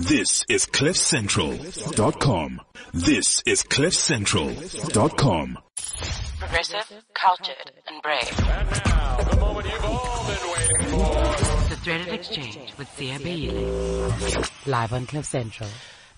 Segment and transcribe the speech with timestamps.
[0.00, 2.60] This is CliffCentral.com.
[2.94, 5.58] This is CliffCentral.com.
[6.38, 8.34] Progressive, cultured, and brave.
[11.68, 14.50] The Threaded Exchange with Sia Beyile.
[14.66, 15.68] Live on Cliff Central.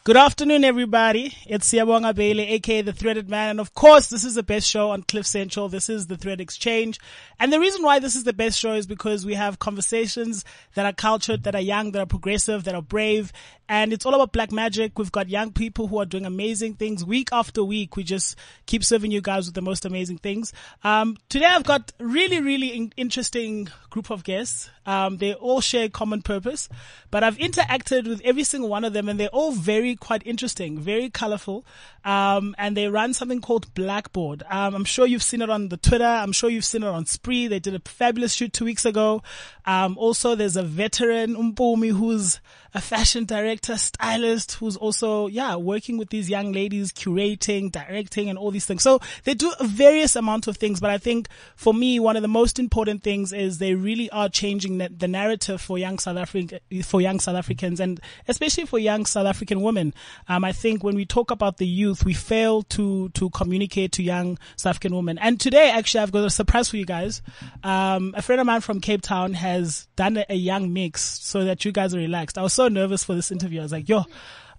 [0.04, 1.32] Good afternoon, everybody.
[1.46, 3.50] It's Siyabonga Beyile, aka The Threaded Man.
[3.50, 5.68] And of course, this is the best show on Cliff Central.
[5.68, 6.98] This is The Thread Exchange.
[7.38, 10.44] And the reason why this is the best show is because we have conversations
[10.74, 13.32] that are cultured, that are young, that are progressive, that are brave.
[13.68, 14.98] And it's all about black magic.
[14.98, 17.96] We've got young people who are doing amazing things week after week.
[17.96, 20.52] We just keep serving you guys with the most amazing things.
[20.82, 24.68] Um, today I've got really, really in- interesting group of guests.
[24.84, 26.68] Um, they all share a common purpose,
[27.10, 30.78] but I've interacted with every single one of them and they're all very quite interesting,
[30.78, 31.64] very colorful.
[32.04, 34.42] Um, and they run something called Blackboard.
[34.50, 36.04] Um, I'm sure you've seen it on the Twitter.
[36.04, 37.46] I'm sure you've seen it on Spree.
[37.46, 39.22] They did a fabulous shoot two weeks ago.
[39.64, 42.40] Um, also there's a veteran Umpumi who's
[42.74, 48.38] a fashion director, stylist, who's also, yeah, working with these young ladies, curating, directing and
[48.38, 48.82] all these things.
[48.82, 52.22] So they do a various amount of things, but I think for me, one of
[52.22, 56.16] the most important things is they really are changing the, the narrative for young South
[56.16, 59.92] African, for young South Africans and especially for young South African women.
[60.28, 64.02] Um, I think when we talk about the youth, we fail to, to communicate to
[64.02, 65.18] young South African women.
[65.18, 67.22] And today, actually, I've got a surprise for you guys.
[67.62, 71.44] Um, a friend of mine from Cape Town has done a, a young mix so
[71.44, 72.38] that you guys are relaxed.
[72.38, 73.60] I was so nervous for this interview.
[73.60, 74.04] I was like, yo,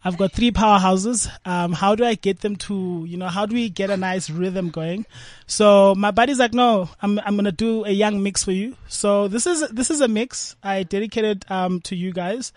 [0.03, 1.29] I've got three powerhouses.
[1.45, 4.29] Um, how do I get them to, you know, how do we get a nice
[4.29, 5.05] rhythm going?
[5.47, 8.75] So my buddy's like, no, I'm, I'm going to do a young mix for you.
[8.87, 12.51] So this is, this is a mix I dedicated, um, to you guys.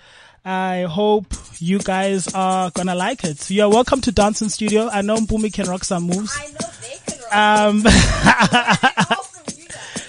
[0.48, 1.26] I hope
[1.58, 3.50] you guys are gonna like it.
[3.50, 4.88] You're welcome to Dancing Studio.
[4.88, 6.38] I know Mpumi can rock some moves.
[6.40, 9.02] I know they can rock.
[9.02, 9.15] Um,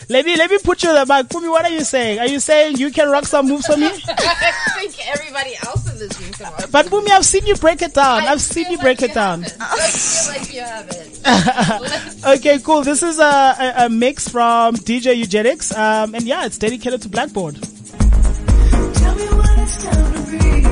[0.10, 1.28] let me, let me put you in the mic.
[1.28, 2.20] Mpumi, what are you saying?
[2.20, 3.88] Are you saying you can rock some moves for me?
[4.08, 6.70] I think everybody else in this room can rock.
[6.72, 8.24] But Mpumi, I've seen you break it down.
[8.24, 9.44] I I've seen feel you like break it down.
[9.44, 9.62] haven't.
[9.62, 12.24] I feel like you haven't.
[12.38, 12.82] Okay, cool.
[12.84, 15.76] This is a, a, a mix from DJ Eugenics.
[15.76, 17.56] Um, and yeah, it's dedicated to Blackboard.
[17.56, 20.66] Tell me when it's time to breathe.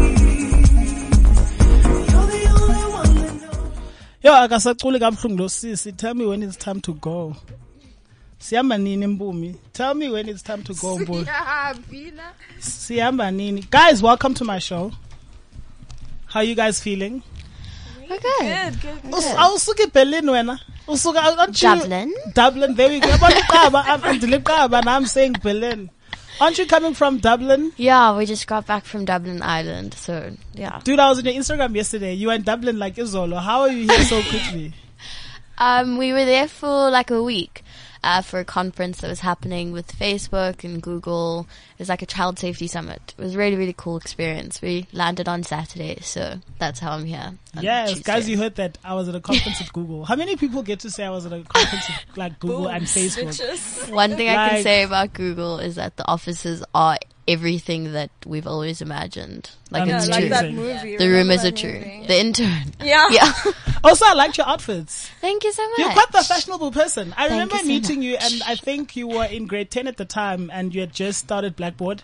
[2.10, 3.72] You're the only one that knows.
[4.24, 5.92] Yo, akasaculi kabuhlungu lo sisi.
[5.96, 7.36] Tell me when it's time to go.
[8.40, 9.56] Siyamba nini Mpumi?
[9.74, 11.22] Tell me when it's time to go, boy.
[11.26, 12.34] yeah, Bina.
[12.60, 13.62] Siyamba nini?
[13.70, 14.92] Guys, welcome to my show.
[16.28, 17.24] How you guys feeling?
[18.04, 18.68] Okay.
[19.14, 20.60] Us- Awusuka eBerlin wena?
[20.88, 22.14] Usuka aren't you Dublin.
[22.34, 22.76] Dublin.
[22.76, 23.08] There we go.
[23.08, 25.90] Yabona iqaba, I'm I'm and I'm saying Berlin.
[26.40, 27.72] Aren't you coming from Dublin?
[27.78, 30.82] Yeah, we just got back from Dublin Ireland, so yeah.
[30.84, 32.14] Dude, I was on your Instagram yesterday.
[32.14, 33.42] You were in Dublin like Izolo.
[33.42, 34.74] How are you here so quickly?
[35.58, 37.64] Um, we were there for like a week.
[38.06, 41.48] Uh, for a conference that was happening with Facebook and Google.
[41.74, 43.16] It was like a child safety summit.
[43.18, 44.62] It was a really, really cool experience.
[44.62, 47.34] We landed on Saturday, so that's how I'm here.
[47.60, 48.04] Yes, Tuesday.
[48.04, 50.06] guys, you heard that I was at a conference with Google.
[50.06, 52.86] How many people get to say I was at a conference with like Google and
[52.86, 53.92] Facebook?
[53.92, 58.46] One thing I can say about Google is that the offices are everything that we've
[58.48, 59.50] always imagined.
[59.72, 60.30] Like Yeah, it's like true.
[60.30, 60.98] that movie.
[60.98, 61.80] the rumors are true.
[62.08, 62.74] The intern.
[62.84, 63.06] Yeah.
[63.10, 63.34] Yeah.
[63.84, 65.10] Also, I liked your outfits.
[65.22, 65.78] Thank you so much.
[65.78, 67.14] You're quite the fashionable person.
[67.16, 69.86] I Thank remember you so meeting you, and I think you were in grade 10
[69.86, 72.02] at the time, and you had just started Blackboard.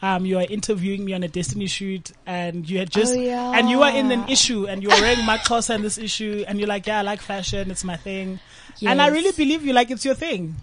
[0.00, 3.52] Um, you were interviewing me on a Destiny shoot, and you had just, Oh, yeah.
[3.58, 6.58] and you were in an issue, and you were wearing MaXhosa in this issue, and
[6.58, 8.40] you're like, yeah, I like fashion, it's my thing.
[8.80, 10.56] And I really believe you, like, it's your thing.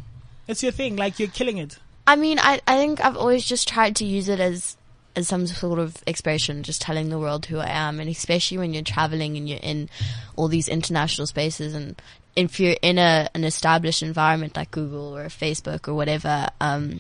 [0.48, 1.78] It's your thing, like, you're killing it.
[2.08, 4.78] I mean, I, I think I've always just tried to use it as
[5.16, 8.74] as some sort of expression, just telling the world who I am, and especially when
[8.74, 9.90] you're traveling and you're in
[10.36, 11.96] all these international spaces, and
[12.36, 17.00] if you're in a an established environment like Google or Facebook or whatever, um,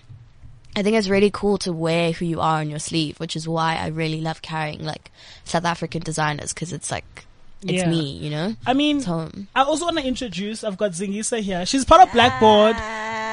[0.75, 3.47] I think it's really cool to wear who you are on your sleeve, which is
[3.47, 5.11] why I really love carrying like
[5.43, 7.25] South African designers because it's like
[7.61, 7.89] it's Yeah.
[7.89, 8.55] me, you know.
[8.65, 9.47] I mean, It's home.
[9.55, 10.63] I also want to introduce.
[10.63, 11.65] I've got Zingisa here.
[11.65, 12.75] She's part of Blackboard,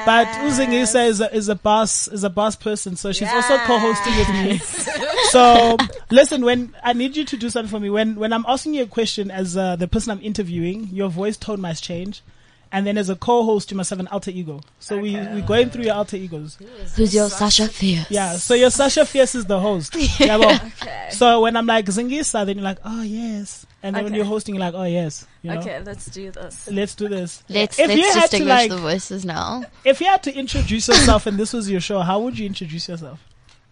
[0.04, 4.16] but Zingisa is a, is a boss is a boss person, so she's also co-hosting
[4.16, 4.58] with me.
[5.30, 5.76] so
[6.10, 8.82] listen, when I need you to do something for me, when when I'm asking you
[8.82, 12.22] a question as uh, the person I'm interviewing, your voice tone must change.
[12.74, 14.62] And then as a co-host, you must have an alter ego.
[14.80, 16.56] So we, we're going through your alter egos.
[16.96, 18.10] Who's your Sasha Fierce?
[18.10, 18.32] Yeah.
[18.36, 19.94] So your Sasha Fierce is the host.
[20.18, 20.58] Yeah, well,
[21.10, 23.66] So when I'm like Zingisa, then you're like, oh yes.
[23.82, 25.26] And then when you're hosting, you're like, oh yes.
[25.42, 25.60] You know?
[25.60, 26.68] Okay, let's do this.
[26.70, 27.42] Let's do this.
[27.50, 29.64] Let's If you let's had to, distinguish like- the voices now.
[29.84, 32.88] If you had to introduce yourself and this was your show, how would you introduce
[32.88, 33.20] yourself?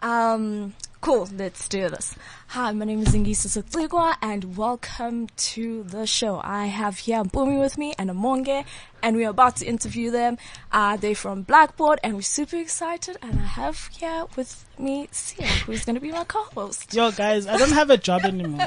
[0.03, 2.15] Um, Cool, let's do this.
[2.49, 6.39] Hi, my name is Ngisa Sukligwa and welcome to the show.
[6.43, 8.63] I have here Bumi with me and Amonge
[9.01, 10.37] and we're about to interview them.
[10.71, 15.47] Uh, they're from Blackboard and we're super excited and I have here with me Sia,
[15.65, 16.93] who's going to be my co-host.
[16.93, 18.61] Yo, guys, I don't have a job anymore.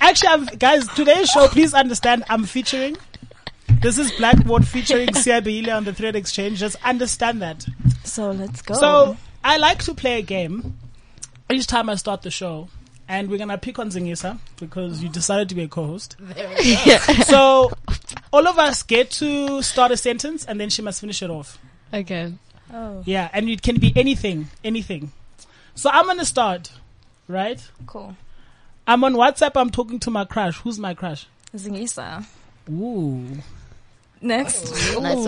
[0.00, 2.96] Actually, I'm, guys, today's show, please understand, I'm featuring.
[3.80, 6.60] This is Blackboard featuring Sia Beyile on the Thread Exchange.
[6.60, 7.66] Just understand that.
[8.04, 8.74] So let's go.
[8.74, 10.78] So, I like to play a game
[11.52, 12.68] each time I start the show.
[13.08, 16.16] And we're gonna pick on Zingisa because you decided to be a co-host.
[17.24, 17.70] so,
[18.32, 21.58] all of us get to start a sentence and then she must finish it off.
[21.92, 22.32] Okay.
[22.72, 25.12] oh, Yeah, and it can be anything, anything.
[25.74, 26.70] So I'm gonna start,
[27.28, 27.60] right?
[27.86, 28.16] cool.
[28.86, 29.52] I'm on WhatsApp.
[29.56, 30.56] I'm talking to my crush.
[30.58, 31.26] Who's my crush?
[31.54, 32.24] Zingisa.
[32.70, 33.26] Ooh,
[34.22, 34.70] Next.
[35.00, 35.26] Nice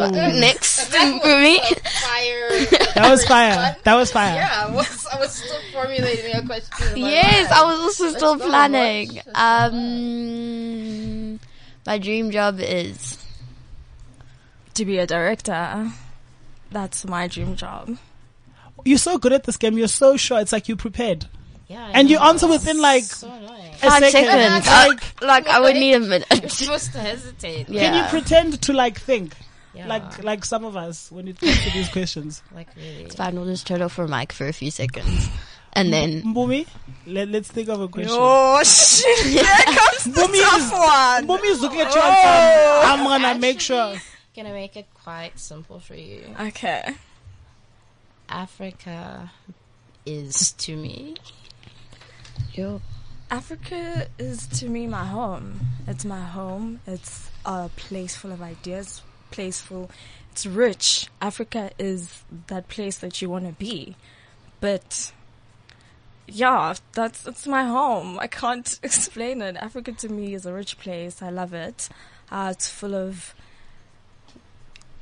[0.94, 1.11] one.
[1.12, 1.58] Next, Bumi.
[2.02, 2.50] Fire.
[2.94, 3.76] that was fire.
[3.85, 4.35] That was fire.
[4.35, 6.96] Yeah, I was, I was still formulating a question.
[6.96, 7.52] Yes, mind.
[7.52, 9.14] I was also Let's still go, planning.
[9.17, 9.26] watch.
[9.35, 11.41] Um,
[11.87, 13.19] my dream job is
[14.75, 15.91] To be a director.
[16.70, 17.96] That's my dream job.
[18.85, 19.79] You're so good at this game.
[19.79, 20.41] You're so sure.
[20.41, 21.26] It's like you prepared,
[21.69, 24.29] Yeah, I and you answer within like So a five second.
[24.29, 24.67] seconds.
[24.67, 26.26] Like, like I would need a minute.
[26.31, 26.52] You're minute.
[26.52, 27.69] supposed to hesitate.
[27.69, 27.82] Yeah.
[27.91, 29.35] can you pretend to like think,
[29.75, 29.88] Yeah.
[29.88, 32.43] like like some of us when it comes to these questions?
[32.55, 33.05] like really.
[33.05, 33.35] It's fine.
[33.35, 35.29] We'll just turn off her mic for a few seconds,
[35.73, 36.67] and then Mbumi,
[37.06, 38.12] let, let's think of a question.
[38.17, 39.26] Oh shit!
[39.26, 41.26] Here comes the Bumi tough is- one.
[41.26, 42.00] Mbumi is looking at you.
[42.00, 42.82] and saying, oh.
[42.85, 43.97] I'm gonna make sure.
[44.37, 46.25] Gonna make it quite simple for you.
[46.41, 46.94] Okay.
[48.29, 49.31] Africa
[50.06, 51.15] is to me.
[52.53, 52.81] yo,
[53.31, 55.61] Africa is to me my home.
[55.87, 56.81] It's my home.
[56.87, 59.03] It's a place full of ideas,
[59.35, 59.91] place full,
[60.33, 61.09] it's rich.
[61.21, 63.97] Africa is that place that you want to be.
[64.61, 65.13] But
[66.27, 68.19] yeah, that's that's my home.
[68.19, 69.57] I can't explain it.
[69.57, 71.21] Africa to me is a rich place.
[71.21, 71.89] I love it.
[72.31, 73.35] Uh, it's full of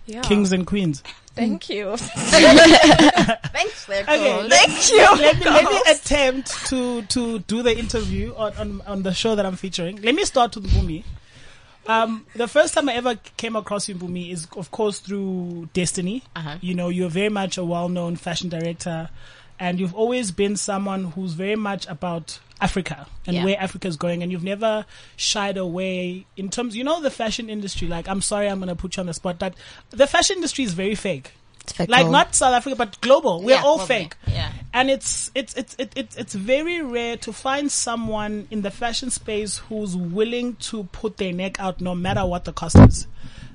[0.07, 0.23] yeah.
[0.23, 1.03] Kings and queens.
[1.35, 1.97] Thank you.
[1.97, 4.51] Thanks, there, Okay, coach.
[4.51, 4.99] Thank you.
[4.99, 9.35] let me let me attempt to to do the interview on, on on the show
[9.35, 10.03] that I'm featuring.
[10.03, 11.05] Let me start with Bumi.
[11.87, 16.23] Um, the first time I ever came across you, Bumi, is of course through Destiny.
[16.37, 16.57] Uh-huh.
[16.61, 19.11] You know, you're very much a well-known fashion director,
[19.59, 23.45] and you've always been someone who's very much about Africa and Yeah.
[23.45, 24.87] where Africa is going, and you've never
[25.17, 26.77] shied away in terms.
[26.77, 27.89] You know, the fashion industry.
[27.89, 29.55] Like, I'm sorry, I'm gonna put you on the spot, but
[29.91, 31.33] the fashion industry is very fake.
[31.63, 31.93] It's fickle.
[31.93, 33.43] Like not South Africa, but global.
[33.43, 33.97] We're Yeah, all probably.
[33.97, 34.53] fake Yeah.
[34.75, 39.11] and it's it's it's it, it's it's very rare to find someone in the fashion
[39.11, 43.07] space who's willing to put their neck out no matter what the cost is.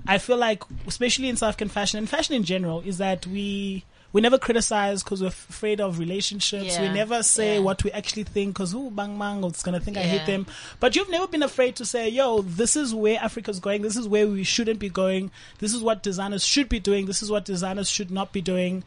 [0.08, 3.84] I feel like, especially in South African fashion and fashion in general, is that we
[4.14, 6.80] we never criticize because we're afraid of relationships.
[6.80, 7.60] We never say yeah.
[7.60, 10.46] what we actually think because who bang bang it's gonna think I hate them.
[10.80, 13.82] But you've never been afraid to say, "Yo, this is where Africa's going.
[13.82, 15.32] This is where we shouldn't be going.
[15.60, 17.06] This is what designers should be doing.
[17.06, 18.84] This is what designers should not be doing."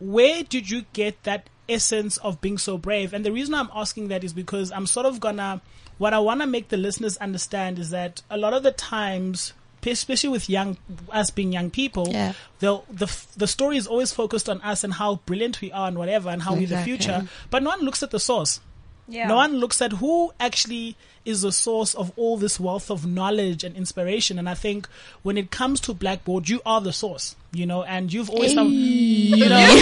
[0.00, 3.12] where did you get that essence of being so brave?
[3.12, 5.60] And the reason I'm asking that is because I'm sort of gonna,
[5.98, 9.52] what I want to make the listeners understand is that a lot of the times,
[9.92, 10.76] especially with young,
[11.10, 12.32] us being young people, Yeah.
[12.60, 15.98] the, the, the story is always focused on us and how brilliant we are and
[15.98, 18.60] whatever and how we're the future, but no one looks at the source.
[19.06, 19.28] Yeah.
[19.28, 20.96] No one looks at who actually
[21.26, 24.38] is the source of all this wealth of knowledge and inspiration.
[24.38, 24.88] And I think
[25.22, 28.70] when it comes to Blackboard, you are the source, you know, and you've always, some,
[28.72, 29.78] you know,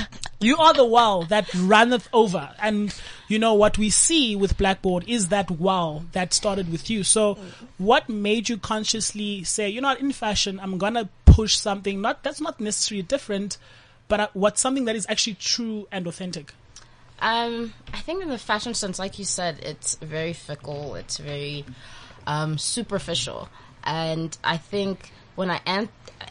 [0.40, 2.50] you are the well that runneth over.
[2.60, 2.92] And,
[3.28, 7.02] you know, what we see with Blackboard is that wow that started with you.
[7.02, 7.38] So
[7.78, 12.00] what made you consciously say, you know what, in fashion, I'm going to push something,
[12.00, 13.58] not, that's not necessarily different,
[14.08, 16.54] but uh, what's something that is actually true and authentic?
[17.20, 20.94] Um, I think in the fashion sense, like you said, it's very fickle.
[20.94, 21.64] It's very
[22.26, 23.48] um, superficial,
[23.84, 25.88] and I think when I en-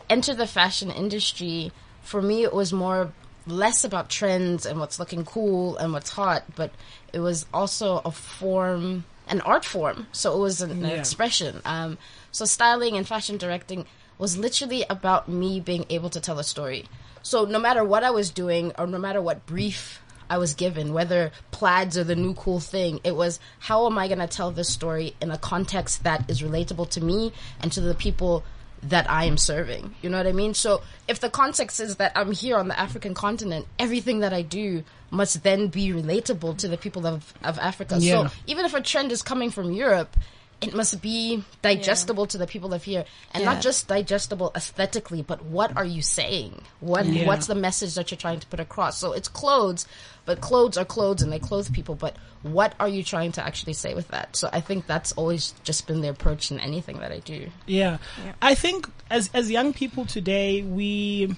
[0.09, 1.71] entered the fashion industry,
[2.03, 3.11] for me it was more
[3.47, 6.71] less about trends and what's looking cool and what's hot, but
[7.13, 10.07] it was also a form, an art form.
[10.11, 11.61] So it was an, an expression.
[11.65, 11.97] Um,
[12.31, 13.85] so styling and fashion directing
[14.17, 16.85] was literally about me being able to tell a story.
[17.21, 20.93] So no matter what I was doing or no matter what brief I was given,
[20.93, 24.51] whether plaids are the new cool thing, it was how am I going to tell
[24.51, 28.43] this story in a context that is relatable to me and to the people
[28.89, 29.95] that I am serving.
[30.01, 30.53] You know what I mean?
[30.53, 34.41] So if the context is that I'm here on the African continent, everything that I
[34.41, 37.97] do must then be relatable to the people of, of Africa.
[37.99, 38.27] Yeah.
[38.27, 40.15] So even if a trend is coming from Europe,
[40.61, 43.53] it must be digestible to the people of here and Yeah.
[43.53, 47.25] not just digestible aesthetically but what are you saying what Yeah.
[47.27, 49.85] what's the message that you're trying to put across so it's clothes
[50.25, 53.73] but clothes are clothes and they clothe people but what are you trying to actually
[53.73, 57.11] say with that so i think that's always just been the approach in anything that
[57.11, 57.97] i do Yeah.
[58.41, 61.35] I think as as young people today, we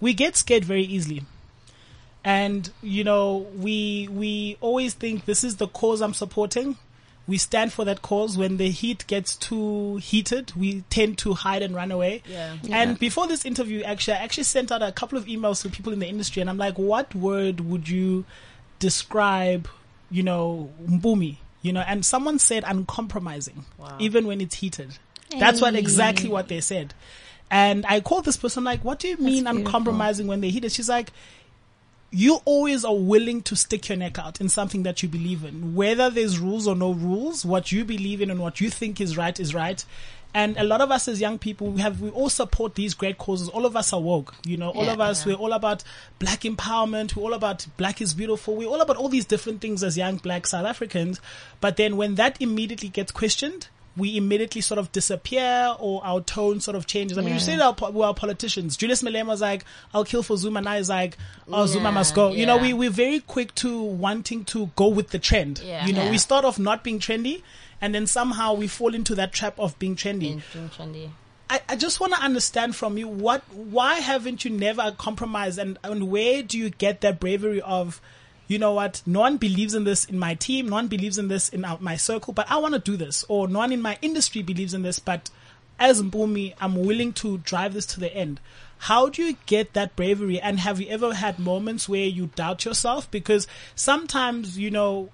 [0.00, 1.22] we get scared very easily.
[2.24, 6.76] And you know, we we always think this is the cause I'm supporting.
[7.26, 8.36] We stand for that cause.
[8.36, 12.22] When the heat gets too heated, we tend to hide and run away.
[12.26, 12.56] Yeah.
[12.70, 15.92] And before this interview, actually, I actually sent out a couple of emails to people
[15.92, 18.26] in the industry, and I'm like, what word would you
[18.78, 19.68] describe,
[20.10, 21.38] you know, Mbumi?
[21.62, 23.64] You know, and someone said uncompromising,
[23.98, 24.98] even when it's heated.
[25.38, 26.92] That's what exactly what they said.
[27.50, 29.58] And I called this person like, what do you mean beautiful.
[29.58, 30.72] uncompromising when they heated?
[30.72, 31.10] She's like,
[32.10, 35.74] you always are willing to stick your neck out in something that you believe in,
[35.74, 37.44] whether there's rules or no rules.
[37.44, 39.84] What you believe in and what you think is right is right.
[40.36, 43.18] And a lot of us as young people, we have we all support these great
[43.18, 43.48] causes.
[43.48, 44.70] All of us are woke, you know.
[44.70, 44.94] All Yeah.
[44.94, 45.84] of us, we're all about
[46.18, 47.14] black empowerment.
[47.14, 48.56] We're all about black is beautiful.
[48.56, 51.20] We're all about all these different things as young black South Africans.
[51.60, 56.60] But then when that immediately gets questioned, we immediately sort of disappear or our tone
[56.60, 57.16] sort of changes.
[57.16, 57.38] I mean, you Yeah.
[57.40, 58.76] say that we're politicians.
[58.76, 60.60] Julius Malema was like, I'll kill for Zuma.
[60.60, 61.16] Now he's like,
[61.50, 62.32] oh, Zuma Yeah, must go.
[62.32, 65.60] You know, we, we're very quick to wanting to go with the trend.
[65.64, 65.86] Yeah.
[65.86, 66.10] You know, Yeah.
[66.10, 67.42] we start off not being trendy
[67.80, 70.30] and then somehow we fall into that trap of being trendy.
[70.32, 71.10] in being trendy
[71.50, 75.78] I, I just want to understand from you what why haven't you never compromised and,
[75.84, 78.00] and where do you get that bravery of
[78.46, 81.28] you know what no one believes in this in my team no one believes in
[81.28, 83.98] this in my circle but I want to do this or no one in my
[84.02, 85.30] industry believes in this but
[85.78, 88.40] as Mbumi I'm willing to drive this to the end
[88.78, 92.64] how do you get that bravery and have you ever had moments where you doubt
[92.64, 95.08] yourself because sometimes you know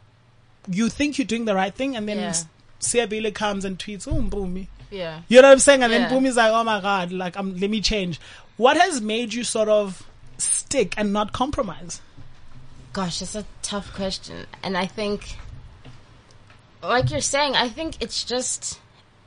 [0.69, 2.35] you think you're doing the right thing and then Yeah.
[2.81, 5.83] Siabile comes and tweets oh Mbumi yeah you know what I'm saying?
[5.83, 6.09] And Yeah.
[6.09, 8.19] then Boomy's like, oh my God, like, um, let me change.
[8.57, 10.03] What has made you sort of
[10.39, 12.01] stick and not compromise?
[12.93, 14.47] Gosh, that's a tough question.
[14.63, 15.37] And I think,
[16.83, 18.81] like you're saying, I think it's just,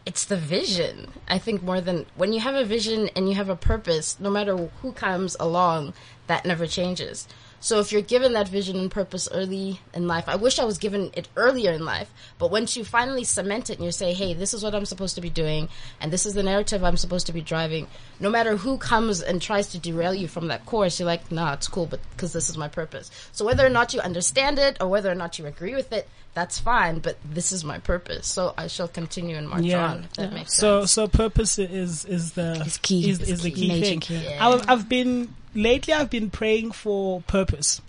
[0.06, 1.14] it's the vision.
[1.30, 4.30] I think more than, when you have a vision and you have a purpose, no
[4.30, 5.94] matter who comes along,
[6.28, 7.28] that never changes.
[7.64, 10.78] So if you're given that vision and purpose early in life, I wish I was
[10.78, 14.34] given it earlier in life, but once you finally cement it and you say, hey,
[14.34, 15.70] this is what I'm supposed to be doing,
[16.02, 17.88] and this is the narrative I'm supposed to be driving,
[18.20, 21.54] no matter who comes and tries to derail you from that course, you're like, nah,
[21.54, 23.10] it's cool, but because this is my purpose.
[23.32, 26.10] So whether or not you understand it or whether or not you agree with it,
[26.34, 28.28] that's fine, but this is my purpose.
[28.28, 30.92] So I shall continue and march on, if that makes So, sense.
[30.92, 33.10] so purpose is, is the, Is key.
[33.10, 34.00] is, is the key Major thing.
[34.02, 34.18] key.
[34.26, 34.46] Yeah.
[34.50, 37.82] I've, I've been, lately I've been praying for purpose.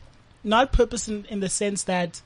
[0.43, 2.21] Not purpose in, in the sense that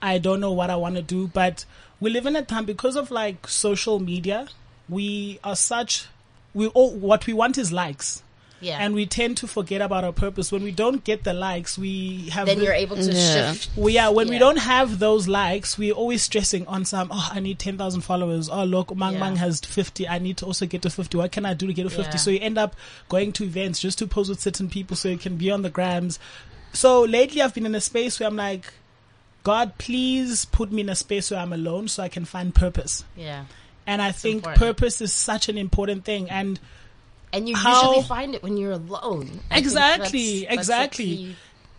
[0.00, 1.64] I don't know what I want to do, but
[2.00, 4.48] we live in a time because of like social media,
[4.88, 6.06] we are such,
[6.54, 8.22] we all, what we want is likes.
[8.60, 8.78] Yeah.
[8.80, 10.50] and we tend to forget about our purpose.
[10.50, 12.46] When we don't get the likes, we have.
[12.46, 13.52] then you're able to Yeah.
[13.52, 13.70] shift.
[13.76, 17.40] well, yeah, when we don't have those likes, we're always stressing on some, oh, I
[17.40, 18.48] need 10,000 followers.
[18.48, 19.20] Oh, look, Mang Yeah.
[19.20, 20.08] Mang has 50.
[20.08, 21.16] I need to also get to 50.
[21.18, 22.12] What can I do to get to 50?
[22.12, 22.16] Yeah.
[22.16, 22.74] So you end up
[23.08, 25.70] going to events just to pose with certain people so you can be on the
[25.70, 26.18] grams.
[26.72, 28.72] So lately I've been in a space where I'm like,
[29.42, 33.04] God, please put me in a space where I'm alone so I can find purpose.
[33.16, 33.44] Yeah.
[33.86, 34.58] And I think important.
[34.58, 36.28] purpose is such an important thing.
[36.28, 36.58] And
[37.32, 39.40] And you How- usually find it when you're alone.
[39.50, 41.04] I Exactly, that's- that's exactly.
[41.04, 41.36] key.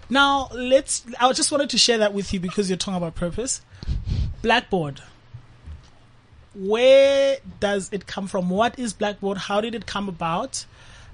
[0.09, 1.03] Now let's.
[1.19, 3.61] I just wanted to share that with you because you're talking about purpose.
[4.41, 5.01] Blackboard.
[6.55, 8.49] Where does it come from?
[8.49, 9.37] What is Blackboard?
[9.37, 10.65] How did it come about?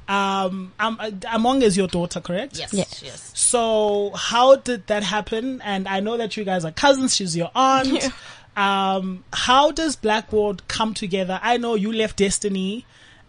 [0.07, 2.57] Um, Amonge is your daughter, correct?
[2.57, 2.85] Yes, Yeah.
[3.01, 3.31] yes.
[3.33, 5.61] So how did that happen?
[5.63, 7.15] And I know that you guys are cousins.
[7.15, 8.09] She's your aunt.
[8.55, 11.39] Um, how does Blackboard come together?
[11.41, 12.85] I know you left Destiny,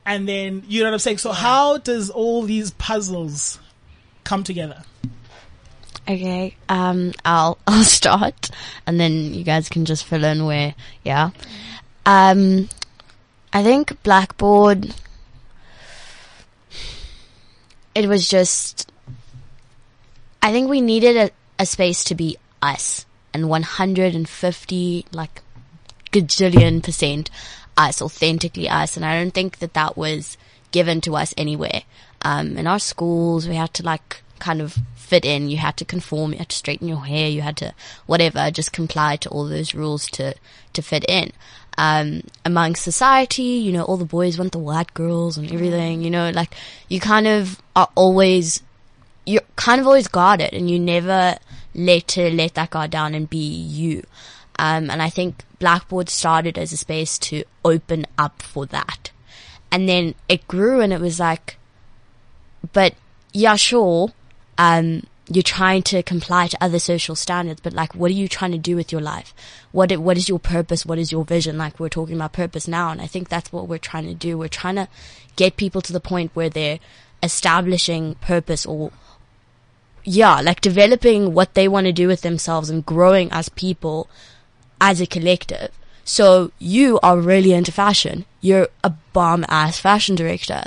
[0.06, 1.18] and then you know what I'm saying.
[1.18, 3.58] So how does all these puzzles
[4.25, 4.82] come together?
[6.08, 8.50] Okay, um, I'll I'll start,
[8.87, 11.30] and then you guys can just fill in where, yeah.
[12.06, 12.68] Um,
[13.52, 14.94] I think Blackboard.
[17.94, 18.90] It was just.
[20.42, 21.30] I think we needed a,
[21.62, 25.40] a space to be us, and 150 like
[26.12, 27.30] gajillion percent
[27.76, 30.37] us, authentically us, and I don't think that that was
[30.73, 31.83] given to us anywhere.
[32.23, 35.49] Um, in our schools, we had to like kind of fit in.
[35.49, 36.33] You had to conform.
[36.33, 37.28] You had to straighten your hair.
[37.28, 37.75] You had to
[38.07, 40.35] whatever, just comply to all those rules to
[40.73, 41.33] to fit in.
[41.76, 46.02] Um, among society, you know, all the boys want the white girls and everything.
[46.02, 46.54] You know, like
[46.88, 48.62] you kind of are always
[49.26, 51.37] you're kind of always guarded and you never
[51.75, 54.04] let to let that guard down and be you.
[54.58, 59.11] Um, and I think Blackboard started as a space to open up for that.
[59.70, 61.56] And then it grew and it was like,
[62.73, 62.94] but
[63.32, 64.12] yeah, sure,
[64.56, 68.52] um, you're trying to comply to other social standards, but like, what are you trying
[68.52, 69.34] to do with your life?
[69.73, 70.84] What, what is your purpose?
[70.84, 71.56] What is your vision?
[71.56, 72.90] Like, we're talking about purpose now.
[72.90, 74.37] And I think that's what we're trying to do.
[74.37, 74.88] We're trying to
[75.37, 76.78] get people to the point where they're
[77.23, 78.92] establishing purpose or,
[80.04, 84.08] yeah, like developing what they want to do with themselves and growing as people
[84.85, 85.71] as a collective.
[86.05, 88.26] So you are really into fashion.
[88.43, 90.64] You're a bomb ass fashion director.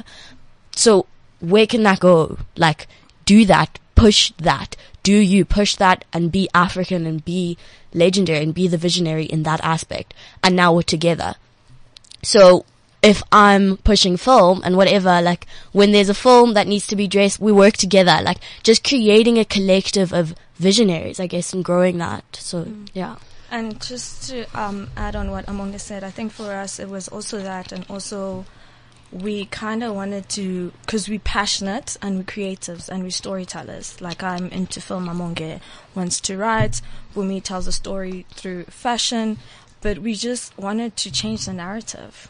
[0.75, 1.05] So
[1.39, 2.39] where can that go?
[2.55, 2.87] Like,
[3.25, 7.57] do that, push that, do you push that and be African and be
[7.93, 10.15] legendary and be the visionary in that aspect.
[10.43, 11.35] And now we're together.
[12.23, 12.65] So
[13.03, 17.07] if I'm pushing film and whatever, like when there's a film that needs to be
[17.07, 21.99] dressed, we work together, like just creating a collective of visionaries, I guess, and growing
[21.99, 22.25] that.
[22.35, 22.89] So mm.
[22.93, 23.17] yeah.
[23.49, 27.07] And just to um, add on what Amonge said, I think for us it was
[27.07, 28.45] also that, and also
[29.09, 34.01] we kind of wanted to, because we're passionate and we're creatives and we're storytellers.
[34.01, 35.61] Like I'm into film, Amonge
[35.95, 36.81] wants to write,
[37.15, 39.37] Bumi tells a story through fashion,
[39.79, 42.27] but we just wanted to change the narrative,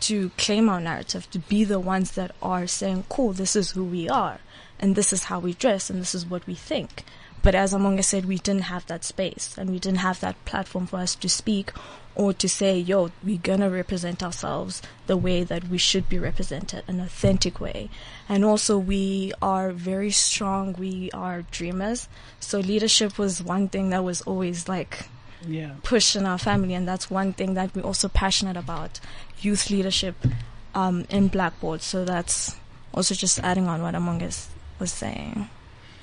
[0.00, 3.84] to claim our narrative, to be the ones that are saying, cool, this is who
[3.84, 4.40] we are,
[4.78, 7.04] and this is how we dress, and this is what we think.
[7.42, 10.86] But as Amonge said, we didn't have that space and we didn't have that platform
[10.86, 11.72] for us to speak
[12.14, 16.82] or to say, yo, we're gonna represent ourselves the way that we should be represented,
[16.86, 17.88] an authentic way.
[18.28, 22.08] And also we are very strong, we are dreamers.
[22.40, 25.08] So leadership was one thing that was always like
[25.48, 25.76] Yeah.
[25.82, 29.00] push in our family, and that's one thing that we're also passionate about
[29.40, 30.16] youth leadership
[30.74, 31.80] um, in Blackboard.
[31.80, 32.56] So that's
[32.92, 35.48] also just adding on what Amongus was saying.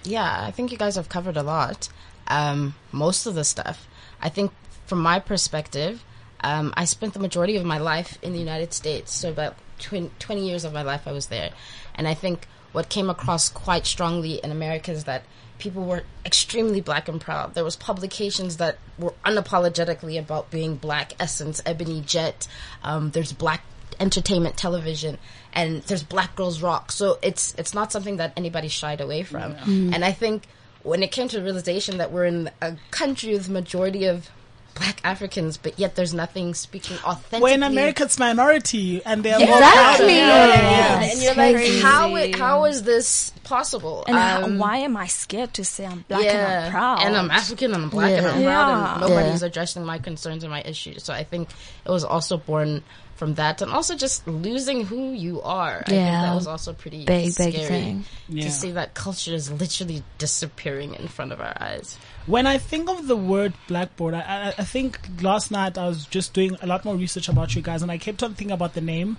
[0.08, 1.90] Yeah, I think you guys have covered a lot.
[2.28, 3.88] Um, most of the stuff.
[4.22, 4.52] I think
[4.86, 6.04] from my perspective,
[6.42, 9.14] um, I spent the majority of my life in the United States.
[9.14, 11.52] So about 20, 20 years of my life I was there.
[11.94, 15.24] And I think what came across quite strongly in America is that
[15.60, 17.54] people were extremely black and proud.
[17.54, 22.48] There was publications that were unapologetically about being black, Essence, Ebony Jet.
[22.84, 23.64] Um, there's black
[24.00, 25.18] entertainment television
[25.58, 29.52] and there's black girls rock so it's it's not something that anybody shied away from
[29.94, 30.38] and i think
[30.84, 34.30] when it came to the realization that we're in a country with majority of
[34.76, 39.40] black africans but yet there's nothing speaking authentically We're in America, it's minority, and they're
[39.40, 40.14] more proud of it.
[40.14, 40.46] Yeah.
[40.54, 41.02] Yeah.
[41.10, 41.74] and you're crazy.
[41.82, 45.66] like how it, how is this possible And how, Um, why am I scared to
[45.66, 47.00] say I'm black yeah, and I'm proud?
[47.02, 48.54] and I'm African and I'm black and I'm Yeah.
[48.54, 51.04] proud, and nobody's addressing my concerns and my issues.
[51.04, 51.50] So I think
[51.84, 52.84] it was also born
[53.18, 55.80] from that, and also just losing who you are.
[55.86, 56.22] I think Yeah.
[56.22, 58.06] that was also pretty Big, big scary thing.
[58.30, 58.44] Yeah.
[58.46, 61.98] to see that culture is literally disappearing in front of our eyes.
[62.28, 66.06] When I think of the word blackboard, I, I, I think last night I was
[66.06, 68.74] just doing a lot more research about you guys, and I kept on thinking about
[68.74, 69.18] the name.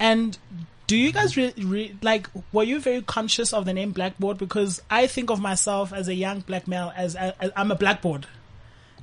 [0.00, 0.36] And
[0.86, 2.28] do you guys re- re- like?
[2.52, 4.36] Were you very conscious of the name blackboard?
[4.38, 8.26] Because I think of myself as a young black male as, as I'm a blackboard.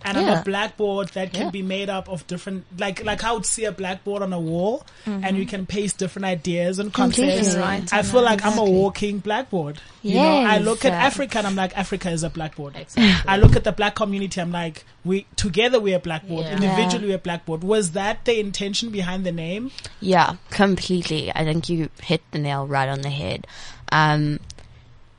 [0.06, 1.50] And I'm a blackboard that can Yeah.
[1.52, 4.86] be made up of different, like, like I would see a blackboard on a wall,
[5.06, 7.56] and you can paste different ideas and concepts.
[7.56, 7.92] right.
[7.94, 9.80] I feel like I'm a walking blackboard.
[10.02, 12.76] You know, I look at Africa and I'm like, Africa is a blackboard.
[12.78, 13.14] Exactly.
[13.28, 14.40] I look at the black community.
[14.40, 16.46] I'm like, we together we're a blackboard.
[16.46, 16.54] Yeah.
[16.56, 17.64] Individually we're a blackboard.
[17.64, 19.72] Was that the intention behind the name?
[20.00, 21.32] Yeah, completely.
[21.36, 23.46] I think you hit the nail right on the head.
[23.92, 24.40] Um,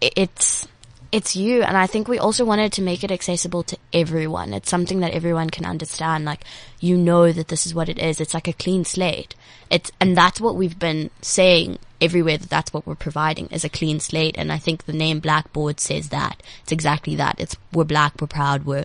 [0.00, 0.66] it's
[1.12, 4.54] it's you, and I think we also wanted to make it accessible to everyone.
[4.54, 6.24] It's something that everyone can understand.
[6.24, 6.44] Like
[6.78, 8.20] you know that this is what it is.
[8.20, 9.34] It's like a clean slate.
[9.70, 12.38] It's and that's what we've been saying everywhere.
[12.38, 14.36] That that's what we're providing is a clean slate.
[14.38, 16.42] And I think the name Blackboard says that.
[16.62, 17.40] It's exactly that.
[17.40, 18.84] It's we're black, we're proud, we're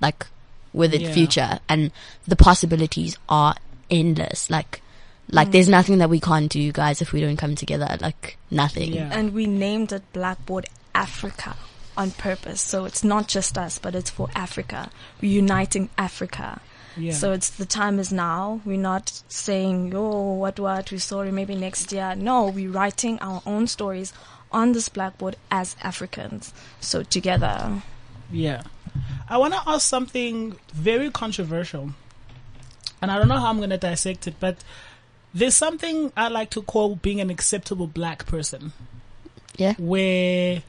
[0.00, 0.26] like
[0.72, 1.12] we're the Yeah.
[1.12, 1.90] future, and
[2.26, 3.56] the possibilities are
[3.90, 4.48] endless.
[4.48, 4.80] Like
[5.28, 5.72] like there's mm.
[5.72, 7.96] nothing that we can't do, guys, if we don't come together.
[8.00, 8.92] Like nothing.
[8.92, 9.10] Yeah.
[9.12, 11.56] and we named it Blackboard Africa
[11.96, 12.60] on purpose.
[12.60, 14.90] So it's not just us, but it's for Africa.
[15.20, 16.60] We're uniting Africa.
[16.96, 17.12] Yeah.
[17.12, 18.60] So it's the time is now.
[18.64, 22.14] We're not saying, oh, what, what, we're sorry, maybe next year.
[22.16, 24.12] No, we're writing our own stories
[24.52, 26.52] on this blackboard as Africans.
[26.80, 27.82] So together.
[28.30, 28.62] Yeah.
[29.28, 31.90] I want to ask something very controversial.
[33.02, 34.58] And I don't know how I'm going to dissect it, but
[35.34, 38.72] there's something I like to call being an acceptable black person.
[39.56, 39.74] Yeah.
[39.78, 40.62] Where you,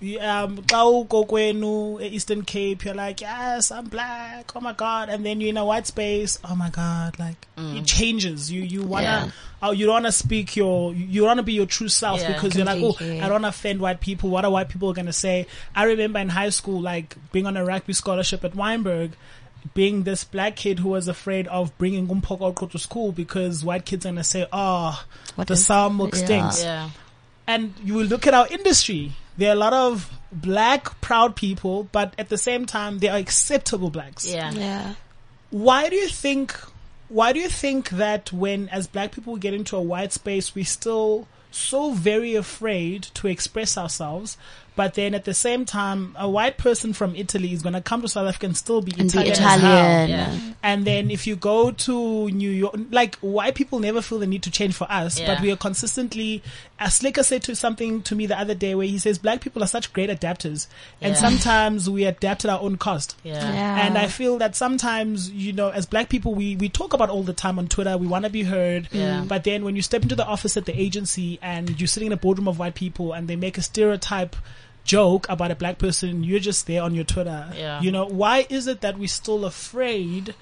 [0.00, 4.50] um, xa uko kwenu, Eastern Cape, you're like, yes, I'm black.
[4.54, 5.08] Oh my God.
[5.08, 6.38] And then you're in a white space.
[6.44, 7.18] Oh my God.
[7.18, 8.50] Like, it changes.
[8.52, 9.30] You, you wanna, Yeah.
[9.62, 12.64] oh, you don't wanna speak your, you wanna be your true self Yeah, because you're
[12.64, 12.94] like, oh.
[13.00, 14.30] I don't wanna offend white people.
[14.30, 15.46] What are white people gonna say?
[15.74, 19.12] I remember in high school, like, being on a rugby scholarship at Wynberg,
[19.74, 24.06] being this black kid who was afraid of bringing umpoko to school because white kids
[24.06, 26.24] are gonna say, "Oh, What the is- milk yeah.
[26.24, 26.90] stinks." Yeah.
[27.48, 29.12] And you will look at our industry.
[29.38, 33.16] There are a lot of black proud people, but at the same time, they are
[33.18, 34.50] acceptable blacks Yeah.
[34.52, 34.94] Yeah.
[35.50, 36.54] why do you think
[37.08, 40.54] why do you think that when as black people we get into a white space
[40.54, 44.36] we're still so very afraid to express ourselves
[44.78, 48.00] but then at the same time a white person from italy is going to come
[48.02, 49.58] to south africa and still be And be italian, as hell.
[49.58, 50.10] Italian.
[50.10, 50.52] Yeah.
[50.62, 51.94] and then if you go to
[52.42, 55.26] New York, like white people never feel the need to change for us, Yeah.
[55.34, 56.42] but we are consistently,
[56.78, 59.62] as Slicker said to something to me the other day where he says black people
[59.62, 60.66] are such great adapters
[61.00, 61.20] and Yeah.
[61.26, 63.16] sometimes we adapt at our own cost.
[63.24, 63.34] Yeah.
[63.52, 63.86] Yeah.
[63.86, 67.22] And I feel that sometimes, you know, as black people, we, we talk about all
[67.22, 67.96] the time on Twitter.
[67.96, 68.88] We want to be heard.
[68.92, 69.24] Yeah.
[69.26, 72.12] But then when you step into the office at the agency and you're sitting in
[72.12, 74.34] a boardroom of white people and they make a stereotype
[74.88, 77.52] joke about a black person, you're just there on your Twitter.
[77.54, 77.80] Yeah.
[77.82, 80.34] You know, why is it that we're still afraid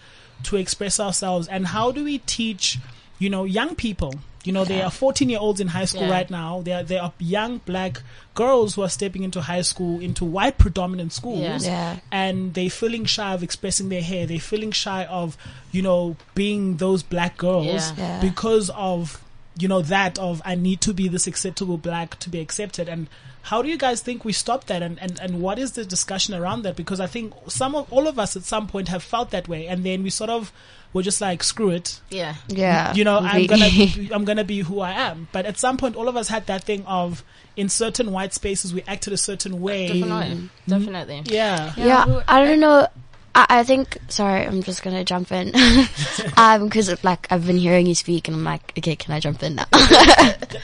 [0.45, 1.49] to express ourselves?
[1.49, 2.79] And how do we teach,
[3.19, 4.15] you know, young people?
[4.45, 6.11] You know, there are 14 year olds in high school Yeah.
[6.19, 6.63] right now.
[6.63, 8.01] There are, there are young black
[8.35, 11.59] girls who are stepping into high school, into white predominant schools Yeah.
[11.95, 11.97] Yeah.
[12.13, 14.25] and they're feeling shy of expressing their hair.
[14.27, 15.37] They're feeling shy of,
[15.73, 17.95] you know, being those black girls Yeah.
[17.99, 18.21] Yeah.
[18.21, 19.21] because of,
[19.59, 22.89] you know, that of I need to be this acceptable black to be accepted.
[22.89, 23.09] And
[23.43, 24.83] how do you guys think we stop that?
[24.83, 26.77] And, and, and what is the discussion around that?
[26.77, 29.67] Because I think some of, all of us at some point have felt that way.
[29.67, 30.53] And then we sort of
[30.93, 32.01] were just like, screw it.
[32.11, 32.35] Yeah.
[32.49, 32.93] Yeah.
[32.95, 35.29] You know, I'm gonna, be, I'm gonna be who I am.
[35.33, 37.25] But at some point, all of us had that thing of,
[37.57, 39.89] in certain white spaces, we acted a certain way.
[40.01, 40.51] Definitely.
[40.69, 41.23] Definitely.
[41.27, 41.73] Yeah.
[41.77, 42.89] Yeah, I don't know.
[43.37, 43.99] I, I think.
[44.09, 45.53] Sorry, I'm just gonna jump in.
[46.37, 49.43] um, because like I've been hearing you speak, and I'm like, okay, can I jump
[49.43, 49.67] in now?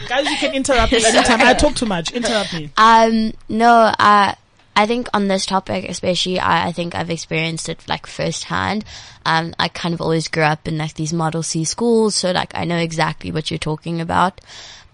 [0.08, 1.40] Guys, you can interrupt me anytime.
[1.42, 2.12] I talk too much.
[2.12, 2.70] Interrupt me.
[2.76, 4.34] Um, no, uh,
[4.74, 8.86] I think on this topic, especially, I, I think I've experienced it like firsthand.
[9.26, 12.52] Um, I kind of always grew up in like these Model C schools, so like
[12.54, 14.40] I know exactly what you're talking about.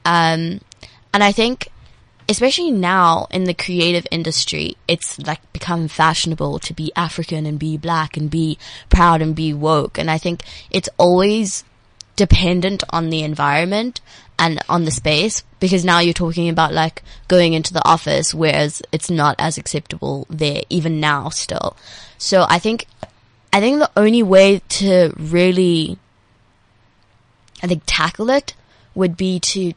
[0.05, 0.61] Um,
[1.15, 1.69] and I think,
[2.29, 7.77] especially now in the creative industry, it's like become fashionable to be African and be
[7.77, 8.59] black and be
[8.91, 9.99] proud and be woke.
[9.99, 11.65] And I think it's always
[12.17, 14.01] dependent on the environment
[14.39, 18.83] and on the space because now you're talking about like going into the office whereas
[18.93, 21.77] it's not as acceptable there even now still.
[22.19, 22.87] So I think
[23.53, 25.99] I think the only way to really
[27.63, 28.55] I think tackle it
[28.95, 29.73] would be to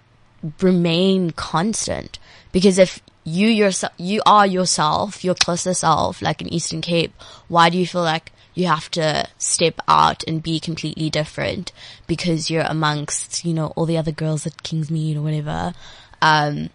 [0.60, 2.18] remain constant
[2.52, 7.14] because if you yourself you are yourself your Xhosa self like in eastern cape
[7.48, 11.72] why do you feel like you have to step out and be completely different
[12.08, 15.74] because you're amongst you know all the other girls at kingsmead or whatever
[16.22, 16.70] um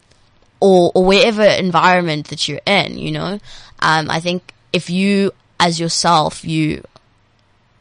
[0.61, 3.41] or or wherever environment that you're in you know?
[3.81, 6.83] Um i think if you as yourself you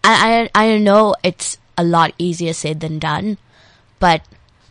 [0.04, 3.38] I, I I know it's a lot easier said than done,
[4.00, 4.22] but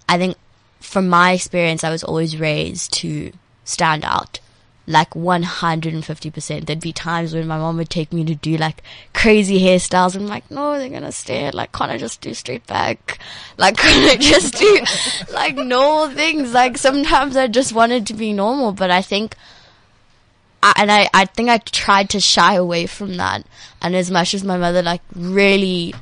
[0.08, 0.36] I think
[0.84, 3.32] from my experience, I was always raised to
[3.64, 4.40] stand out.
[4.86, 6.66] Like 150%.
[6.66, 8.82] There'd be times when my mom would take me to do like
[9.14, 10.14] crazy hairstyles.
[10.14, 11.52] and I'm like, no, they're gonna stare.
[11.52, 13.18] Like, can't I just do straight back?
[13.56, 14.84] Like, can't I just do
[15.32, 16.52] like normal things?
[16.52, 19.36] Like, sometimes I just wanted to be normal, but I think
[20.62, 23.46] I, and I, I think I tried to shy away from that.
[23.80, 25.94] And as much as my mother like really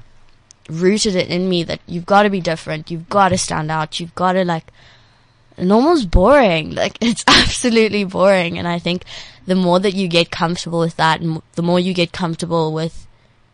[0.68, 4.01] rooted it in me that you've got to be different, you've got to stand out,
[4.01, 4.72] you've got to like,
[5.59, 6.75] normal's boring.
[6.83, 8.59] Like it's absolutely boring.
[8.59, 9.05] And I think
[9.46, 13.07] the more that you get comfortable with that, and the more you get comfortable with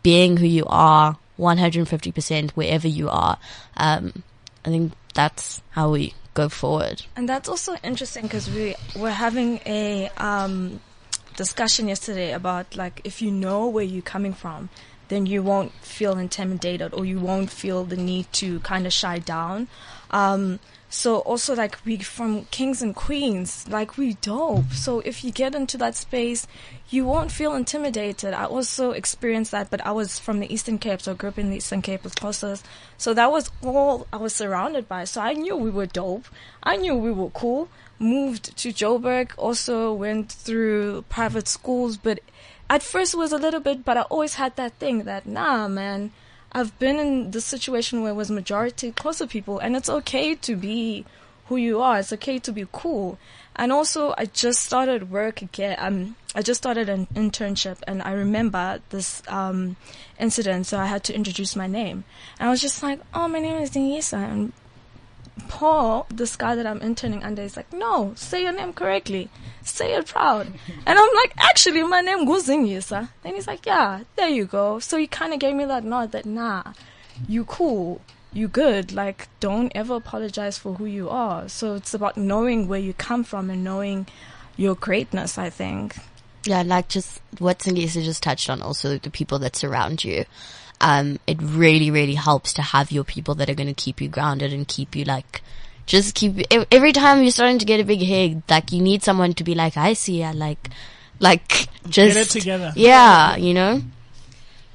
[0.03, 3.39] being who you are, 150% wherever you are,
[3.77, 4.23] um,
[4.65, 7.05] I think that's how we go forward.
[7.17, 10.81] And that's also interesting because we were having a um,
[11.37, 14.69] discussion yesterday about like if you know where you're coming from,
[15.09, 19.19] then you won't feel intimidated or you won't feel the need to kind of shy
[19.19, 19.69] down.
[20.11, 24.73] Um, so also like we from kings and queens, like we dope.
[24.73, 26.47] So if you get into that space,
[26.89, 28.33] you won't feel intimidated.
[28.33, 31.39] I also experienced that, but I was from the Eastern Cape, so I grew up
[31.39, 32.63] in the Eastern Cape with Xhosas.
[32.97, 35.05] So that was all I was surrounded by.
[35.05, 36.27] So I knew we were dope.
[36.63, 37.69] I knew we were cool.
[37.99, 42.21] Moved to Joburg, also went through private schools, but
[42.71, 45.69] at first it was a little bit, but I always had that thing that, nah,
[45.69, 46.13] man,
[46.53, 50.57] I've been in the situation where it was majority Xhosa people, and it's okay to
[50.57, 51.05] be
[51.47, 51.99] who you are.
[51.99, 53.19] It's okay to be cool.
[53.57, 55.77] And also, I just started work again.
[55.79, 59.77] Um, I just started an internship, and I remember this um,
[60.19, 60.67] incident.
[60.67, 62.05] So I had to introduce my name,
[62.39, 64.53] and I was just like, "Oh, my name is Denisa," and
[65.49, 69.29] Paul, this guy that I'm interning under, is like, no, say your name correctly.
[69.63, 70.47] Say it proud.
[70.87, 73.09] And I'm like, actually, my name Guzingisa.
[73.25, 74.79] And he's like, yeah, there you go.
[74.79, 76.63] So he kind of gave me that nod that, nah,
[77.29, 78.01] you cool.
[78.33, 78.93] You good.
[78.93, 81.49] Like, don't ever apologize for who you are.
[81.49, 84.07] So it's about knowing where you come from and knowing
[84.57, 85.97] your greatness, I think.
[86.45, 90.25] Yeah, like just what Zingisa just touched on, also the people that surround you.
[90.81, 94.09] Um, it really, really helps to have your people that are going to keep you
[94.09, 95.43] grounded and keep you like,
[95.87, 99.33] just keep, every time you're starting to get a big head, like you need someone
[99.35, 100.69] to be like, I see ya, like,
[101.19, 102.15] like, just.
[102.15, 102.73] Get it together.
[102.77, 103.83] Yeah, you know?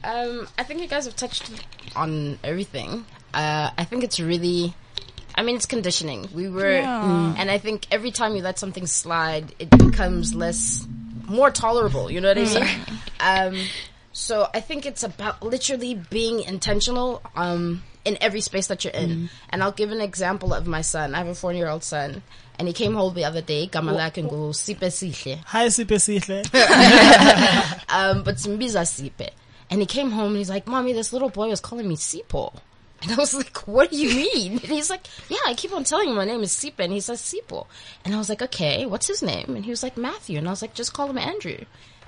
[0.04, 1.50] Um, I think you guys have touched
[1.96, 3.06] on everything.
[3.34, 4.74] Uh, I think it's really,
[5.36, 6.28] I mean, it's conditioning.
[6.34, 7.36] We were, Yeah.
[7.38, 10.86] and I think every time you let something slide, it becomes less,
[11.28, 12.12] more tolerable.
[12.12, 13.56] You know what I mean?
[13.56, 13.68] Um,
[14.14, 19.30] so I think it's about literally being intentional, um, in every space that you're in.
[19.50, 21.16] And I'll give an example of my son.
[21.16, 22.22] I have a four-year-old son,
[22.60, 23.68] and he came home the other day.
[23.68, 26.44] Gama lakhe ngu Sipe Sihle Hi, Sipe Sihle.
[27.90, 29.30] um, but Simbiza Sipe.
[29.70, 32.54] And he came home and he's like, Mommy, this little boy was calling me Sipo.
[33.02, 34.52] And I was like, What do you mean?
[34.54, 36.80] And he's like, Yeah, I keep on telling him my name is Sipe.
[36.80, 37.66] And he says Sipo.
[38.06, 39.56] And I was like, Okay, what's his name?
[39.56, 40.38] And he was like, Matthew.
[40.38, 41.58] And I was like, Just call him Andrew.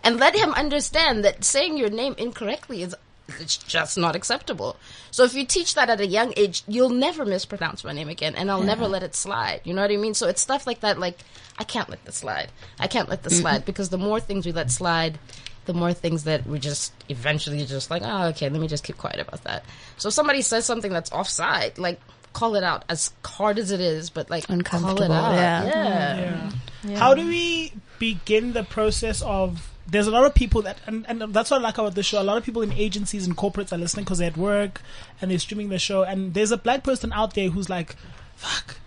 [0.06, 2.96] And let him understand that saying your name incorrectly is
[3.40, 4.78] it's just not acceptable.
[5.10, 8.36] So if you teach that at a young age, you'll never mispronounce my name again,
[8.36, 9.62] and I'll never let it slide.
[9.64, 10.14] You know what I mean?
[10.14, 11.00] So it's stuff like that.
[11.00, 11.18] Like
[11.58, 12.52] I can't let this slide.
[12.80, 15.18] I can't let this slide because the more things we let slide,
[15.66, 18.98] the more things that we just eventually just like, oh, okay, let me just keep
[18.98, 19.66] quiet about that.
[19.98, 22.00] So if somebody says something that's offside, like
[22.34, 25.34] call it out as hard as it is, but like call it Uncomfortable, out.
[25.34, 25.66] yeah.
[25.66, 26.52] Yeah.
[26.84, 26.96] Mm-hmm.
[26.96, 29.72] How do we begin the process of?
[29.88, 32.22] There's a lot of people that, and, and that's what I like about the show.
[32.22, 34.82] A lot of people in agencies and corporates are listening because they're at work
[35.22, 36.04] and they're streaming the show.
[36.04, 37.96] And there's a black person out there who's like,
[38.36, 38.78] "Fuck,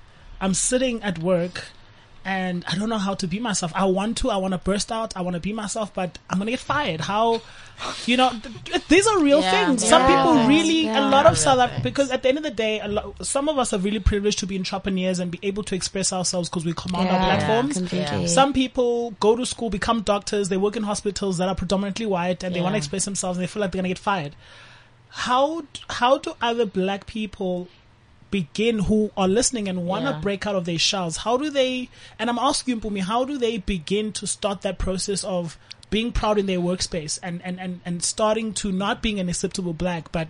[0.41, 1.67] I'm sitting at work."
[2.31, 3.73] And I don't know how to be myself.
[3.75, 4.31] I want to.
[4.31, 5.17] I want to burst out.
[5.17, 7.01] I want to be myself, but I'm gonna get fired.
[7.01, 7.41] How,
[8.05, 9.81] you know, th- th- these are real Yeah, things.
[9.83, 10.49] they Some are people real things.
[10.67, 11.83] really, a lot of South Af- things.
[11.85, 14.39] because at the end of the day, a lo- some of us are really privileged
[14.41, 17.79] to be entrepreneurs and be able to express ourselves because we command our platforms.
[17.79, 18.27] completely.
[18.27, 22.43] Some people go to school, become doctors, they work in hospitals that are predominantly white,
[22.45, 24.35] and they want to express themselves, and they feel like they're gonna get fired.
[25.11, 27.69] How how do other black people
[28.31, 30.21] begin who are listening and want to Yeah.
[30.21, 31.19] break out of their shells?
[31.19, 31.89] How do they?
[32.19, 35.57] And I'm asking you, Mpumi, how do they begin to start that process of
[35.91, 39.73] being proud in their workspace and and and and starting to not being an acceptable
[39.73, 40.29] black, but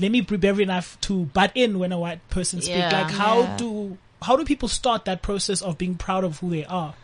[0.00, 2.76] let me be brave enough to butt in when a white person speaks.
[2.76, 2.90] Yeah.
[3.02, 3.56] Like how Yeah.
[3.56, 6.94] do how do people start that process of being proud of who they are?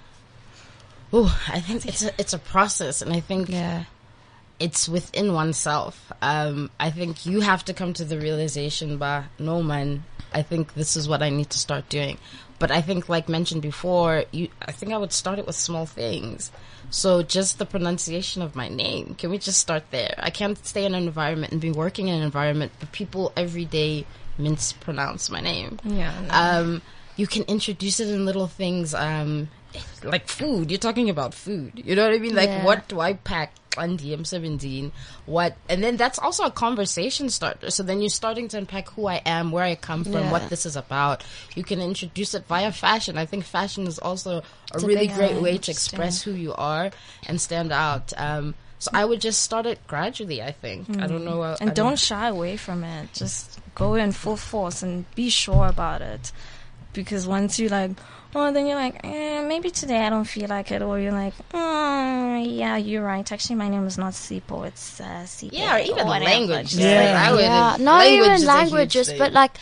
[1.13, 3.85] Oh, I think it's a, it's a process, and I think Yeah.
[4.61, 6.13] It's within oneself.
[6.23, 10.75] Um, I think you have to come to the realization, bah, no man, I think
[10.75, 12.19] this is what I need to start doing.
[12.59, 15.87] But I think, like mentioned before, you, I think I would start it with small
[15.87, 16.51] things.
[16.91, 19.15] So just the pronunciation of my name.
[19.15, 20.15] Can we just start there?
[20.19, 23.65] I can't stay in an environment and be working in an environment, but people every
[23.65, 24.07] day
[24.39, 26.13] mispronounce my name Yeah.
[26.31, 26.81] um,
[27.17, 29.49] you can introduce it in little things, um,
[30.03, 30.71] like food.
[30.71, 31.73] You're talking about food.
[31.85, 32.35] You know what I mean?
[32.35, 32.65] Like, Yeah.
[32.65, 34.91] what do I pack on DM17?
[35.27, 35.57] What?
[35.69, 37.71] And then that's also a conversation starter.
[37.71, 40.33] So then you're starting to unpack who I am, where I come from, Yeah.
[40.33, 41.23] what this is about.
[41.55, 43.19] You can introduce it via fashion.
[43.19, 44.43] I think fashion is also a
[44.75, 46.91] It's really big great way to express who you are
[47.27, 48.13] and stand out.
[48.17, 50.89] Um, so I would just start it gradually, I think.
[51.03, 51.43] I don't know.
[51.43, 53.13] uh, I And don't shy away from it.
[53.13, 56.33] Just go in full force and be sure about it.
[56.93, 57.91] Because once you like,
[58.35, 61.35] oh, then you're like, eh, maybe today I don't feel like it, or you're like,
[61.51, 63.31] mm, yeah, you're right.
[63.31, 65.51] Actually, my name is not Sipo, it's uh, Sipo.
[65.53, 66.25] Yeah, or even whatever.
[66.25, 66.71] language.
[66.71, 67.01] Just Yeah.
[67.15, 69.53] Like, I would- yeah, not language even is a huge languages, but like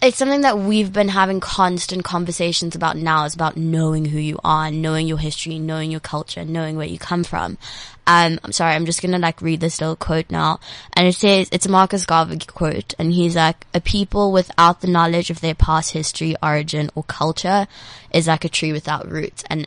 [0.00, 3.24] it's something that we've been having constant conversations about now.
[3.24, 6.98] Is about knowing who you are, knowing your history, knowing your culture, knowing where you
[6.98, 7.58] come from.
[8.06, 10.60] Um, I'm sorry, I'm just gonna like read this little quote now,
[10.92, 14.86] and it says it's a Marcus Garvey quote, and he's like, "A people without the
[14.86, 17.66] knowledge of their past history, origin, or culture
[18.12, 19.66] is like a tree without roots." And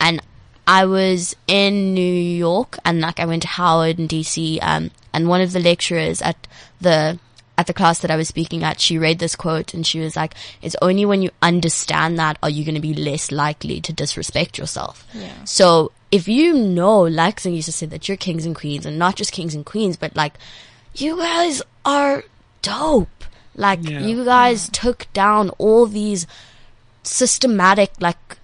[0.00, 0.22] and
[0.66, 5.28] I was in New York and like I went to Howard and DC, um, and
[5.28, 6.46] one of the lecturers at
[6.80, 7.18] the
[7.58, 10.14] at the class that I was speaking at, she read this quote and she was
[10.16, 13.92] like, "It's only when you understand that are you going to be less likely to
[13.92, 15.32] disrespect yourself." Yeah.
[15.44, 18.98] So if you know, like Sing used to say, that you're kings and queens, and
[18.98, 20.34] not just kings and queens, but like
[20.94, 22.24] you guys are
[22.62, 23.24] dope.
[23.54, 24.00] Like Yeah.
[24.00, 26.26] you guys took down all these
[27.02, 28.36] systematic like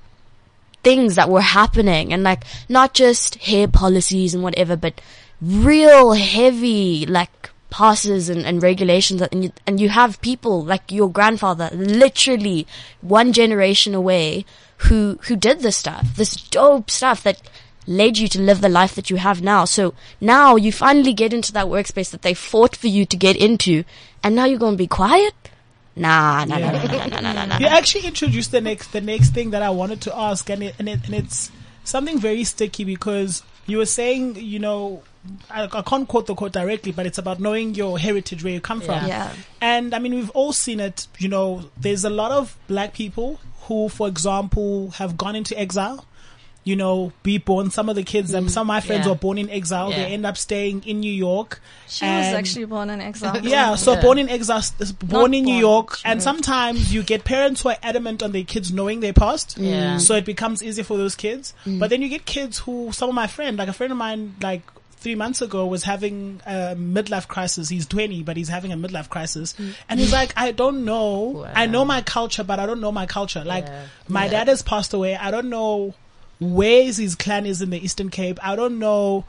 [0.83, 5.01] things that were happening and like not just hair policies and whatever but
[5.41, 11.11] real heavy like passes and, and regulations and you, and you have people like your
[11.11, 12.67] grandfather literally
[13.01, 14.45] one generation away
[14.89, 17.41] who who did this stuff this dope stuff that
[17.87, 21.33] led you to live the life that you have now so now you finally get
[21.33, 23.83] into that workspace that they fought for you to get into
[24.23, 25.35] and now you're going to be quiet
[25.97, 27.59] nah nah, nah, nah, nah, nah, nah, nah, nah.
[27.59, 30.75] You actually introduced the next the next thing that I wanted to ask, and it,
[30.79, 31.51] and, it, and it's
[31.85, 35.03] something very sticky because you were saying, you know,
[35.51, 38.61] I, I can't quote the quote directly, but it's about knowing your heritage, where you
[38.61, 39.07] come from.
[39.07, 39.33] Yeah.
[39.61, 41.07] And I mean, we've all seen it.
[41.19, 46.05] You know, there's a lot of black people who, for example, have gone into exile.
[46.65, 47.73] You know, be born.
[47.73, 49.13] Some of the kids, um, some of my friends Yeah.
[49.13, 49.91] were born in exile.
[49.91, 49.97] Yeah.
[49.97, 51.61] They end up staying in New York.
[51.89, 53.37] She was actually born in exile.
[53.43, 54.01] yeah, so Yeah.
[54.01, 54.63] born in exile,
[55.01, 56.23] born Not in New born, York, she and moved.
[56.23, 59.59] sometimes you get parents who are adamant on their kids knowing their past.
[59.59, 59.99] Yeah.
[59.99, 61.53] So it becomes easier for those kids.
[61.67, 64.37] But then you get kids who, some of my friend, like a friend of mine,
[64.41, 64.63] like
[65.03, 67.69] three months ago was having a midlife crisis.
[67.69, 69.53] He's 20, but he's having a midlife crisis.
[69.55, 69.75] Mm.
[69.89, 71.47] And he's like, I don't know.
[71.55, 73.45] I know my culture, but I don't know my culture.
[73.45, 73.85] Like, Yeah.
[74.09, 75.17] my dad has passed away.
[75.17, 75.95] I don't know
[76.41, 78.39] where his clan is in the Eastern Cape.
[78.43, 79.25] I don't know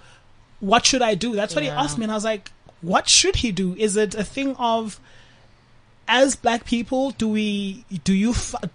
[0.59, 1.35] what should I do?
[1.35, 2.49] That's what he asked me, and I was like,
[2.81, 3.75] what should he do?
[3.77, 4.99] Is it a thing of
[6.07, 8.33] as black people, do we do you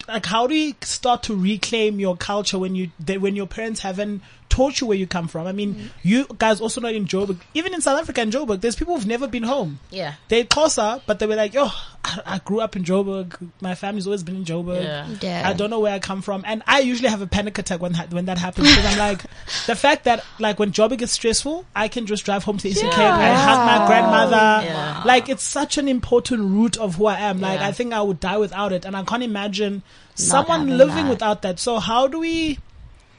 [0.08, 4.22] like how do you start to reclaim your culture when you when your parents haven't
[4.48, 5.46] taught you where you come from?
[5.46, 5.86] I mean, mm-hmm.
[6.02, 9.06] you guys also not in Joburg, even in South Africa and Joburg, there's people who've
[9.06, 9.80] never been home.
[9.90, 10.14] Yeah.
[10.28, 11.66] They're closer, but they were like, "Yo,
[12.04, 13.50] I, I grew up in Joburg.
[13.60, 14.82] My family's always been in Joburg.
[14.82, 15.06] Yeah.
[15.20, 15.48] Yeah.
[15.48, 17.92] I don't know where I come from." And I usually have a panic attack when
[17.92, 19.22] that when that happens because I'm like,
[19.66, 22.90] the fact that like when Joburg is stressful, I can just drive home to Eastern
[22.90, 24.66] Cape and hug my grandmother.
[24.66, 25.02] Yeah.
[25.04, 27.40] Like it's such an important root of who I am.
[27.40, 29.82] Like I think I would die without it, and I can't imagine
[30.14, 31.10] someone living that.
[31.10, 31.58] without that.
[31.58, 32.58] So how do we?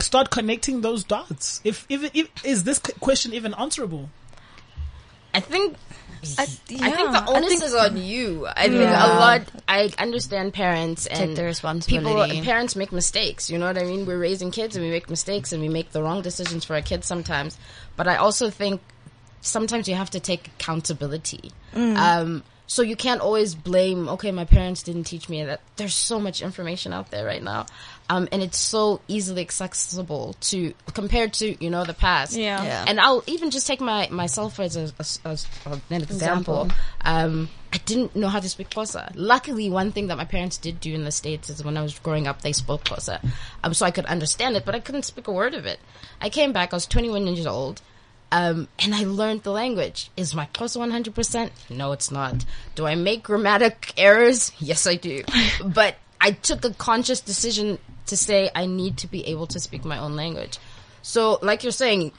[0.02, 1.62] Start connecting those dots.
[1.64, 4.10] If, if, if is this question even answerable?
[5.34, 5.76] I think
[6.38, 8.48] I, I think the onus think- is on you.
[8.48, 9.42] I think a lot.
[9.68, 12.32] I understand parents and the responsibility.
[12.32, 13.50] People, parents make mistakes.
[13.50, 14.06] You know what I mean?
[14.06, 16.82] We're raising kids and we make mistakes and we make the wrong decisions for our
[16.82, 17.58] kids sometimes.
[17.96, 18.82] But I also think
[19.42, 21.52] sometimes you have to take accountability.
[21.76, 24.10] Um, so you can't always blame.
[24.10, 25.62] Okay, my parents didn't teach me that.
[25.78, 27.66] There's so much information out there right now,
[28.10, 32.36] um, and it's so easily accessible to compared to you know the past.
[32.36, 32.63] Yeah.
[32.63, 32.86] Yeah.
[32.88, 36.63] And I'll even just take my myself as a, as, as an example.
[36.63, 36.72] Example.
[37.02, 39.12] Um, I didn't know how to speak Xhosa.
[39.13, 42.00] Luckily, one thing that my parents did do in the states is when I was
[42.00, 43.24] growing up, they spoke Xhosa,
[43.63, 45.80] um, so I could understand it, but I couldn't speak a word of it.
[46.19, 46.74] I came back.
[46.74, 47.82] I was 21 years old.
[48.32, 50.12] Um, and I learned the language.
[50.15, 51.50] Is my Xhosa 100%?
[51.72, 52.45] No, it's not.
[52.76, 54.52] Do I make grammatic errors?
[54.60, 55.24] Yes, I do.
[55.65, 59.86] but I took a conscious decision to say I need to be able to speak
[59.86, 60.60] my own language.
[61.02, 62.12] So, like you're saying,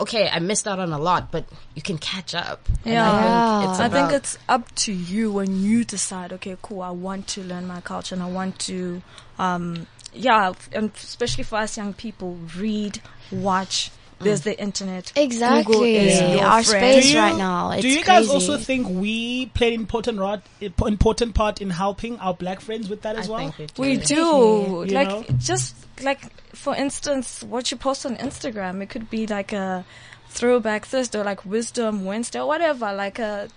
[0.00, 2.68] okay, I missed out on a lot, but you can catch up.
[2.84, 3.10] Yeah.
[3.10, 6.90] I think it's I think it's up to you when you decide, okay, cool, I
[6.90, 9.02] want to learn my culture and I want to,
[9.38, 13.00] um, yeah, and especially for us young people, read,
[13.30, 13.90] watch.
[14.24, 15.12] There's the internet.
[15.14, 15.96] Google Exactly.
[15.96, 17.02] is your Our friend.
[17.02, 17.70] space right now.
[17.72, 18.32] It's do you guys crazy.
[18.32, 23.16] also think we played important rod, important part in helping our black friends with that
[23.16, 23.50] I as well?
[23.50, 24.78] think we do.
[24.80, 24.94] We do.
[24.94, 25.24] Like, know?
[25.38, 26.20] just like,
[26.54, 29.84] for instance, what you post on Instagram, it could be like a
[30.28, 33.48] throwback Thursday or like Wisdom Wednesday or whatever, like a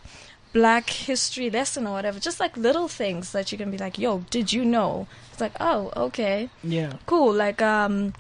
[0.54, 2.19] black history lesson or whatever.
[2.19, 5.08] Just like little things that you can be like, yo, did you know?
[5.32, 6.49] It's like, oh, okay.
[6.63, 6.93] Yeah.
[7.06, 7.34] cool.
[7.34, 8.13] Like um,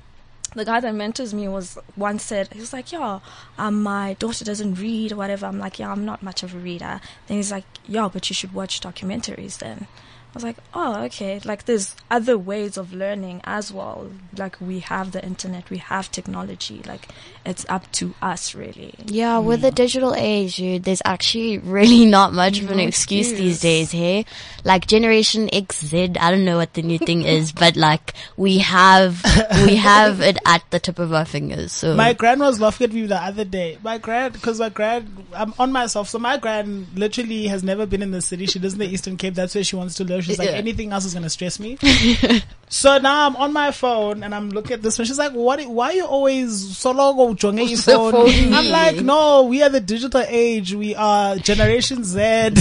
[0.55, 3.19] the guy that mentors me was once said he was like, "Yeah,
[3.57, 6.57] um, my daughter doesn't read or whatever." I'm like, "Yeah, I'm not much of a
[6.57, 9.87] reader." Then he's like, "Yeah, but you should watch documentaries." Then
[10.35, 14.11] was like, "Oh, okay." Like there's other ways of learning as well.
[14.37, 16.83] Like we have the internet, we have technology.
[16.85, 17.07] Like
[17.45, 18.95] it's up to us, really.
[19.05, 19.75] Yeah, with the mm.
[19.75, 23.39] digital age, dude, there's actually really not much of an No excuse excuse.
[23.39, 24.25] these days, hey?
[24.63, 29.23] Like Generation XZ, I don't know what the new thing is, but like, we have,
[29.65, 31.95] we have it at the tip of our fingers, so.
[31.95, 33.77] My grand was laughing at me the other day.
[33.83, 36.09] My grand, because my grand, I'm on myself.
[36.09, 38.47] So my grand literally has never been in the city.
[38.47, 39.35] She lives in the Eastern Cape.
[39.35, 40.24] That's where she wants to live.
[40.25, 40.55] She's like, Yeah.
[40.55, 41.77] anything else is going to stress me.
[42.69, 45.05] so now I'm on my phone and I'm looking at this one.
[45.05, 48.11] She's like, what, why are you always so long jonge your phone?
[48.11, 50.73] phone I'm like, no, we are the digital age.
[50.73, 52.19] We are Generation Z.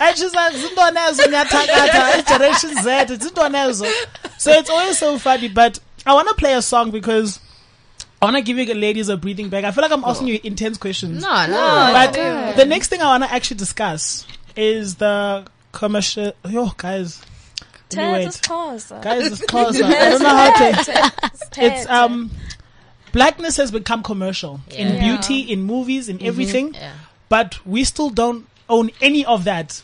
[0.00, 3.92] And she's like, "Zintonezo ngiyathakatha, it's Generation Z, it's zintonezo."
[4.38, 7.38] So it's always so funny, but I want to play a song because
[8.22, 9.64] I want to give you ladies a breathing bag.
[9.64, 11.22] I feel like I'm asking you intense questions.
[11.22, 11.90] No, no.
[11.92, 14.26] but the next thing I want to actually discuss
[14.56, 16.32] is the commercial.
[16.48, 17.20] Yo, guys.
[17.92, 18.28] Let me Ted wait.
[18.28, 18.84] is close.
[19.02, 19.84] Guys, it's closer.
[19.84, 20.84] I don't know how to.
[21.50, 22.30] Ted, It's, um,
[23.12, 25.00] blackness has become commercial in Yeah.
[25.00, 26.74] beauty, in movies, in everything.
[26.74, 26.92] Yeah.
[27.28, 29.82] but we still don't own any of that.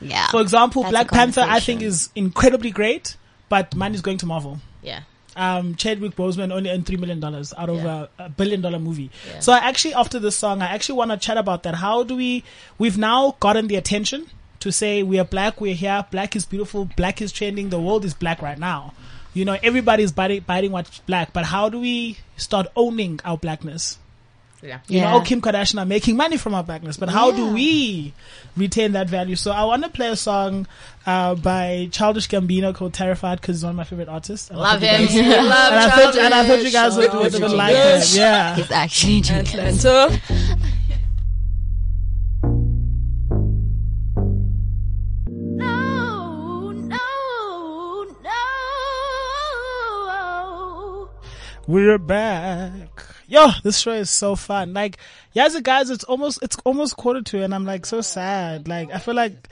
[0.00, 0.28] Yeah.
[0.28, 3.16] For example, That's Black Panther, I think, is incredibly great,
[3.48, 4.60] but mine is going to Marvel.
[4.82, 5.00] Yeah.
[5.36, 8.06] Um, Chadwick Boseman only earned three million dollars out of Yeah.
[8.18, 9.10] a, a billion dollar movie.
[9.28, 9.38] Yeah.
[9.40, 11.74] So I actually, after this song, I actually want to chat about that.
[11.76, 12.42] How do we?
[12.78, 14.26] We've now gotten the attention
[14.60, 18.04] to say we are black, we're here, black is beautiful, black is trending, the world
[18.04, 18.92] is black right now.
[19.34, 23.98] You know, everybody's biting, biting what's black, but how do we start owning our blackness?
[24.60, 24.80] Yeah.
[24.88, 25.10] You Yeah.
[25.12, 28.12] know, oh, Kim Kardashian are making money from our blackness, but how do we
[28.56, 29.36] retain that value?
[29.36, 30.66] So I want to play a song
[31.06, 34.50] uh, by Childish Gambino called "Terrified" because he's one of my favorite artists.
[34.50, 35.06] And I Love him.
[35.06, 37.32] guys- Love and I thought, and I thought you guys would, Childish.
[37.34, 38.16] would, would like it.
[38.16, 38.58] Yeah.
[38.58, 39.54] It's actually genius.
[39.54, 40.20] Atlanta.
[51.68, 53.04] We're back.
[53.26, 54.72] Yo, this show is so fun.
[54.72, 54.96] Like,
[55.34, 58.66] yeah, the guys, it's almost, it's almost quarter to and I'm like so sad.
[58.66, 59.50] Like, I feel like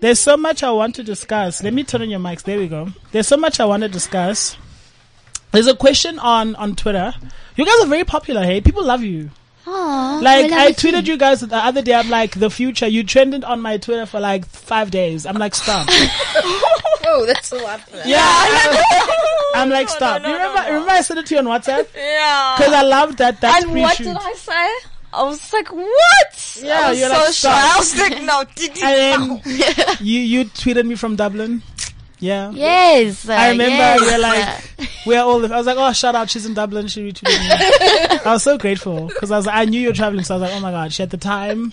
[0.00, 1.62] there's so much I want to discuss.
[1.62, 2.42] Let me turn on your mics.
[2.42, 2.88] There we go.
[3.12, 4.56] There's so much I want to discuss.
[5.52, 7.14] There's a question on, on Twitter.
[7.54, 8.60] You guys are very popular, hey?
[8.60, 9.30] People love you.
[9.68, 11.94] Aw, Like, we I it tweeted you guys the other day.
[11.94, 12.88] I'm like, the future.
[12.88, 15.24] You trended on my Twitter for like five days.
[15.24, 15.88] I'm like, stop.
[17.04, 18.08] Whoa, that's a lot for that.
[18.08, 19.34] yeah.
[19.54, 20.22] I'm like, stop.
[20.22, 21.86] you remember, remember I sent it to you on WhatsApp?
[21.96, 22.54] Yeah.
[22.58, 24.12] Cause I love that, that And what pre-shoot.
[24.12, 24.68] did I say?
[25.12, 26.58] I was like, what?
[26.62, 27.32] Yeah, I was you're so like, shy.
[27.32, 27.74] stop.
[27.74, 29.40] I was like, no, Didi, And then
[30.00, 31.62] you you tweeted me from Dublin.
[32.20, 32.50] Yeah.
[32.50, 33.28] Yes.
[33.28, 35.44] uh, I remember yes, we're uh, like we're all.
[35.52, 36.88] I was like, oh, shout out, she's in Dublin.
[36.88, 38.18] She retweeted me.
[38.24, 39.46] I was so grateful because I was.
[39.46, 41.16] I knew you were traveling, so I was like, oh my god, she had the
[41.16, 41.72] time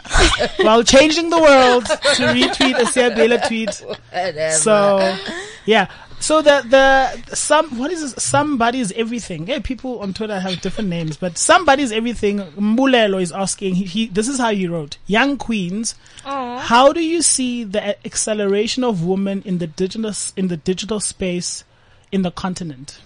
[0.61, 3.75] while changing the world to retweet a Siya Beyile tweet.
[4.13, 4.51] Whatever.
[4.51, 5.17] So
[5.65, 5.87] yeah.
[6.19, 8.23] So the the some what is this?
[8.23, 9.47] somebody is everything.
[9.47, 12.39] Yeah, people on Twitter have different names, but somebody is everything.
[12.39, 13.75] Mbulelo is asking.
[13.75, 15.93] He, he this is how he wrote: Young queens,
[16.23, 21.63] how do you see the acceleration of women in the digital in the digital space
[22.11, 22.99] in the continent?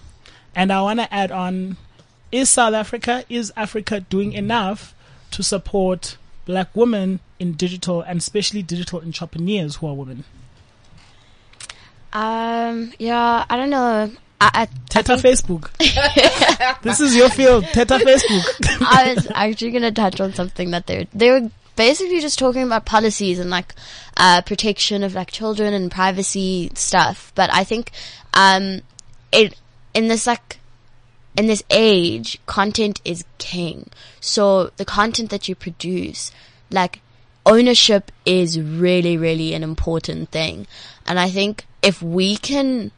[0.54, 1.76] And I want to add on:
[2.32, 4.94] Is South Africa is Africa doing enough
[5.32, 10.24] to support black women in digital and especially digital entrepreneurs who are women?
[12.12, 12.92] Um.
[12.98, 13.44] Yeah.
[13.48, 14.10] I don't know.
[14.40, 15.70] I, I, Teta Facebook.
[16.82, 17.64] this is your field.
[17.64, 18.80] Teta Facebook.
[18.86, 22.62] I was actually going to touch on something that they they were basically just talking
[22.62, 23.74] about policies and like
[24.16, 27.32] uh, protection of like children and privacy stuff.
[27.34, 27.90] But I think
[28.32, 28.80] um,
[29.30, 29.58] it
[29.92, 30.58] in this like
[31.36, 33.90] in this age, content is king.
[34.20, 36.32] So the content that you produce,
[36.70, 37.00] like
[37.46, 40.66] ownership is really, really an important thing.
[41.06, 42.90] And I think if we can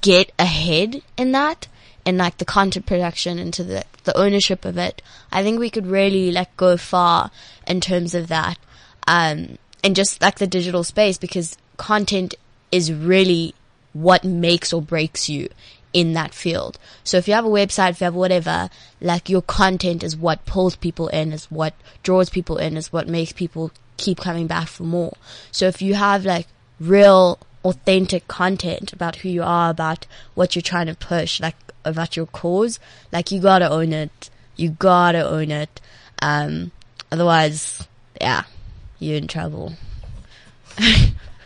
[0.00, 1.68] get ahead in that,
[2.04, 5.86] in like the content production into the, the ownership of it, I think we could
[5.86, 7.30] really like go far
[7.66, 8.58] in terms of that.
[9.06, 12.34] Um, and just like the digital space because content
[12.72, 13.54] is really
[13.92, 15.48] what makes or breaks you
[15.92, 16.78] in that field.
[17.04, 18.68] So if you have a website, if you have whatever,
[19.00, 23.08] like your content is what pulls people in, is what draws people in, is what
[23.08, 25.14] makes people keep coming back for more.
[25.50, 26.46] So if you have like
[26.80, 32.16] real authentic content about who you are, about what you're trying to push, like about
[32.16, 32.78] your cause,
[33.12, 34.30] like you gotta own it.
[34.56, 35.80] You gotta own it.
[36.20, 36.72] Um,
[37.12, 37.86] otherwise,
[38.20, 38.42] yeah,
[38.98, 39.74] you're in trouble.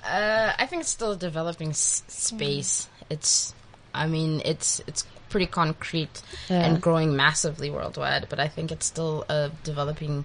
[0.04, 2.88] Uh, I think it's still a developing s- space.
[3.08, 3.54] It's,
[3.94, 6.20] I mean, it's it's pretty concrete
[6.50, 6.62] Yeah.
[6.66, 8.26] and growing massively worldwide.
[8.28, 10.24] But I think it's still a developing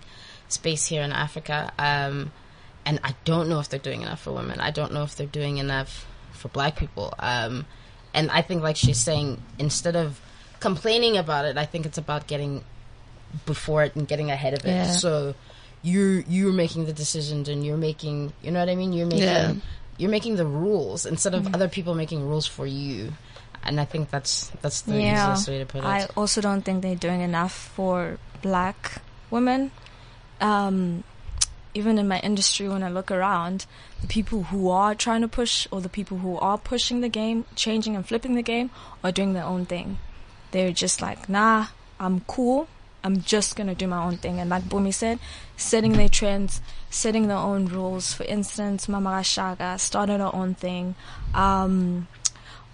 [0.49, 1.71] space here in Africa.
[1.77, 2.31] Um,
[2.87, 4.59] and I don't know if they're doing enough for women.
[4.61, 7.13] I don't know if they're doing enough for Black people.
[7.19, 7.65] Um,
[8.13, 10.19] and I think, like she's saying, instead of
[10.61, 12.63] complaining about it, I think it's about getting
[13.45, 14.69] before it and getting ahead of it.
[14.69, 14.91] Yeah.
[14.91, 15.35] So
[15.83, 18.93] you're you're making the decisions and you're making you know what I mean.
[18.93, 19.53] You're making Yeah.
[19.97, 23.13] you're making the rules instead of other people making rules for you.
[23.63, 25.33] And I think that's that's the Yeah.
[25.33, 25.85] easiest way to put it.
[25.85, 29.71] I also don't think they're doing enough for black women.
[30.39, 31.03] Um,
[31.77, 33.67] even in my industry, when I look around,
[34.01, 37.45] the people who are trying to push or the people who are pushing the game,
[37.55, 38.71] changing and flipping the game,
[39.03, 39.99] are doing their own thing.
[40.51, 41.67] They're just like, nah,
[41.99, 42.67] I'm cool.
[43.03, 44.39] I'm just gonna do my own thing.
[44.39, 45.19] And like Bumi said,
[45.55, 48.11] setting their trends, setting their own rules.
[48.11, 50.95] For instance, Mama Rashaga started her own thing.
[51.35, 52.07] Um,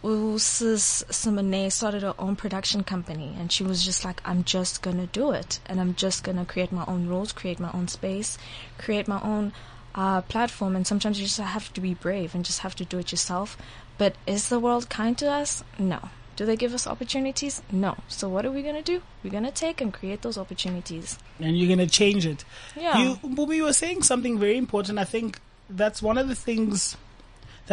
[0.04, 5.08] Sis Simone started her own production company and she was just like, I'm just gonna
[5.08, 8.38] do it and I'm just gonna create my own rules, create my own space,
[8.78, 9.54] create my own
[9.96, 13.00] uh, platform and sometimes you just have to be brave and just have to do
[13.00, 13.58] it yourself.
[13.98, 15.64] But is the world kind to us?
[15.80, 16.10] No.
[16.36, 17.62] Do they give us opportunities?
[17.72, 17.96] No.
[18.10, 19.02] So what are we gonna do?
[19.24, 21.18] We're gonna take and create those opportunities.
[21.40, 22.44] and you're gonna change it.
[22.76, 22.98] Yeah.
[22.98, 23.20] You,
[23.54, 25.00] you were saying something very important.
[25.00, 25.40] I think
[25.70, 26.98] that's one of the things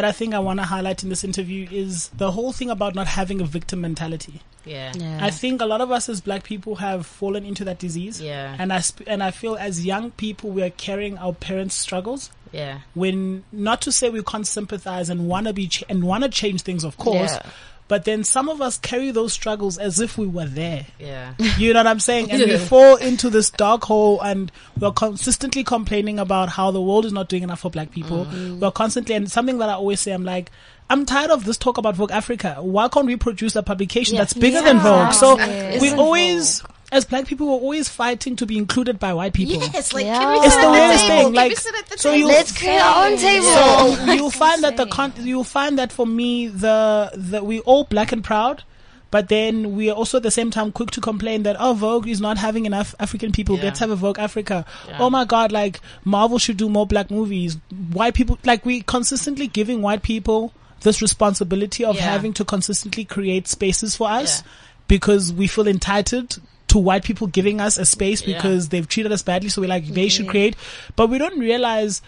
[0.00, 2.94] that I think I want to highlight in this interview is the whole thing about
[2.94, 4.40] not having a victim mentality.
[4.64, 4.92] Yeah.
[4.96, 5.18] Yeah.
[5.22, 8.18] I think a lot of us as black people have fallen into that disease.
[8.20, 8.56] Yeah.
[8.58, 12.30] And I sp- and I feel as young people we are carrying our parents' struggles.
[12.52, 12.80] Yeah.
[12.94, 16.30] When not to say we can't sympathize and want to be ch- and want to
[16.30, 17.32] change things, of course.
[17.32, 17.42] Yeah.
[17.90, 20.86] But then some of us carry those struggles as if we were there.
[21.00, 21.34] Yeah.
[21.58, 22.30] You know what I'm saying?
[22.30, 27.04] And we fall into this dark hole and we're consistently complaining about how the world
[27.04, 28.26] is not doing enough for black people.
[28.26, 28.60] Mm.
[28.60, 30.52] We're constantly, and something that I always say, I'm like,
[30.88, 32.58] I'm tired of this talk about Vogue Africa.
[32.60, 35.12] Why can't we produce a publication that's bigger than Vogue?
[35.12, 35.82] So Yes.
[35.82, 36.62] we always,
[36.92, 39.54] as black people, we're always fighting to be included by white people.
[39.72, 40.18] Yes, like Yeah.
[40.18, 41.16] can we It's sit the at weirdest table?
[41.16, 42.18] thing, Can like, we sit at the so table?
[42.18, 43.46] you- Let's create our own table.
[43.46, 47.84] So you'll find that the con- you'll find that for me the the we all
[47.84, 48.64] black and proud,
[49.12, 52.08] but then we are also at the same time quick to complain that oh Vogue
[52.08, 53.56] is not having enough African people.
[53.56, 53.64] Yeah.
[53.64, 54.64] Let's have a Vogue Africa.
[54.88, 54.96] Yeah.
[55.00, 57.56] Oh my God, like Marvel should do more black movies.
[57.92, 62.02] White people like we consistently giving white people this responsibility of Yeah.
[62.02, 64.50] having to consistently create spaces for us Yeah.
[64.88, 66.38] because we feel entitled
[66.70, 68.36] to white people giving us a space Yeah.
[68.36, 69.48] because they've treated us badly.
[69.50, 70.56] So we're like, they should create,
[70.96, 72.02] but we don't realize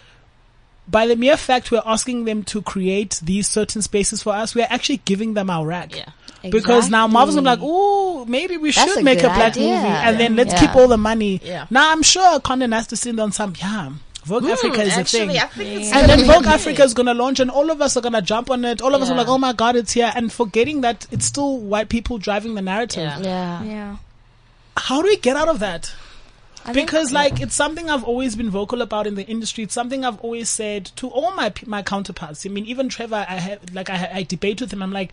[0.88, 4.66] by the mere fact we're asking them to create these certain spaces for us, we're
[4.68, 5.94] actually giving them our rack.
[5.96, 6.08] Yeah.
[6.50, 7.70] Because now Marvel's gonna be like, Exactly.
[7.72, 9.76] oh, maybe we That's should a make a black idea.
[9.76, 10.60] movie and then let's Yeah.
[10.60, 11.40] keep all the money.
[11.44, 11.66] Yeah.
[11.70, 13.90] Now I'm sure Condé Nast is sitting on some, yeah,
[14.24, 15.30] Vogue Africa is a thing.
[15.30, 17.96] I think it's And then gonna Vogue Africa is gonna launch and all of us
[17.96, 18.82] are gonna jump on it.
[18.82, 20.12] All of us are like, oh my god, it's here.
[20.16, 23.04] And forgetting that it's still white people driving the narrative.
[23.20, 23.22] Yeah.
[23.22, 23.62] Yeah.
[23.64, 23.96] Yeah.
[24.76, 25.92] How do we get out of that?
[26.64, 29.64] I think- because like it's something I've always been vocal about in the industry.
[29.64, 32.46] It's something I've always said to all my my counterparts.
[32.46, 34.82] I mean, even Trevor, I have like I, I debate with him.
[34.82, 35.12] I'm like,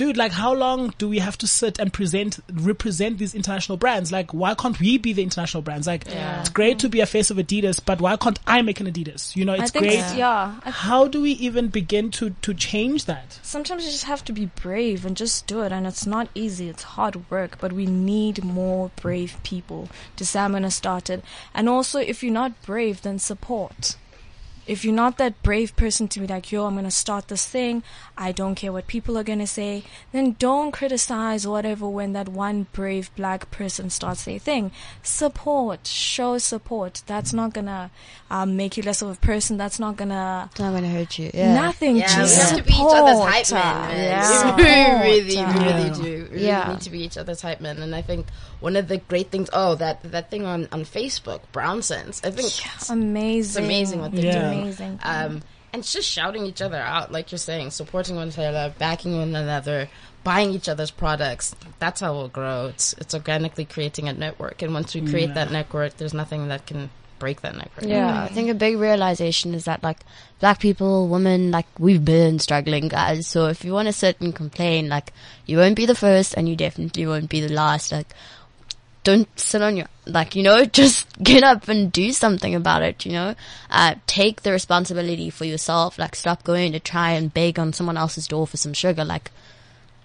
[0.00, 2.38] dude, like how long do we have to sit and present
[2.70, 4.10] represent these international brands?
[4.10, 5.86] Like, why can't we be the international brands?
[5.86, 6.40] Like, Yeah.
[6.40, 9.36] it's great to be a face of Adidas, but why can't I make an Adidas?
[9.36, 10.16] You know, I it's think great.
[10.16, 10.54] yeah.
[10.64, 13.38] How do we even begin to to change that?
[13.42, 16.66] sometimes you just have to be brave and just do it and it's not easy
[16.72, 19.80] it's hard work but we need more brave people
[20.18, 21.20] to say i'm gonna start it
[21.54, 23.96] and also if you're not brave then support
[24.70, 27.82] if you're not that brave person to be like yo i'm gonna start this thing
[28.16, 32.66] i don't care what people are gonna say then don't criticize whatever when that one
[32.72, 34.70] brave black person starts their thing
[35.02, 37.90] support show support that's not gonna
[38.30, 41.32] um, make you less of a person that's not gonna It's not gonna hurt you.
[41.34, 41.52] Yeah.
[41.54, 41.96] Nothing.
[41.96, 43.98] Yeah, just we have to be each other's hype men, man.
[43.98, 44.56] Yeah.
[44.56, 45.56] We really, Support.
[45.56, 45.94] really Yeah.
[45.94, 46.28] do.
[46.30, 46.68] Really Yeah.
[46.72, 47.82] need to be each other's hype men.
[47.82, 48.26] And I think
[48.60, 52.20] one of the great things, oh, that that thing on, on Facebook, Brown Sense.
[52.22, 53.40] I think it's Amazing.
[53.40, 54.50] It's amazing what they're Yeah.
[54.60, 54.66] Do.
[54.66, 55.00] Amazing.
[55.02, 55.42] Um,
[55.72, 59.88] and just shouting each other out, like you're saying, supporting one another, backing one another,
[60.24, 61.54] buying each other's products.
[61.78, 62.66] That's how we'll grow.
[62.66, 66.66] It's it's organically creating a network, and once we create that network, there's nothing that
[66.66, 66.90] can
[67.20, 67.84] break that network.
[67.84, 70.00] Yeah, I think a big realization is that like
[70.40, 73.28] black people, women, like we've been struggling, guys.
[73.28, 75.12] So if you want to sit and complain, like
[75.46, 77.92] you won't be the first, and you definitely won't be the last.
[77.92, 78.08] Like,
[79.02, 83.04] don't sit on your like you know, just get up and do something about it.
[83.06, 83.34] You know,
[83.70, 85.98] uh, take the responsibility for yourself.
[85.98, 89.04] Like, stop going to try and beg on someone else's door for some sugar.
[89.04, 89.30] Like,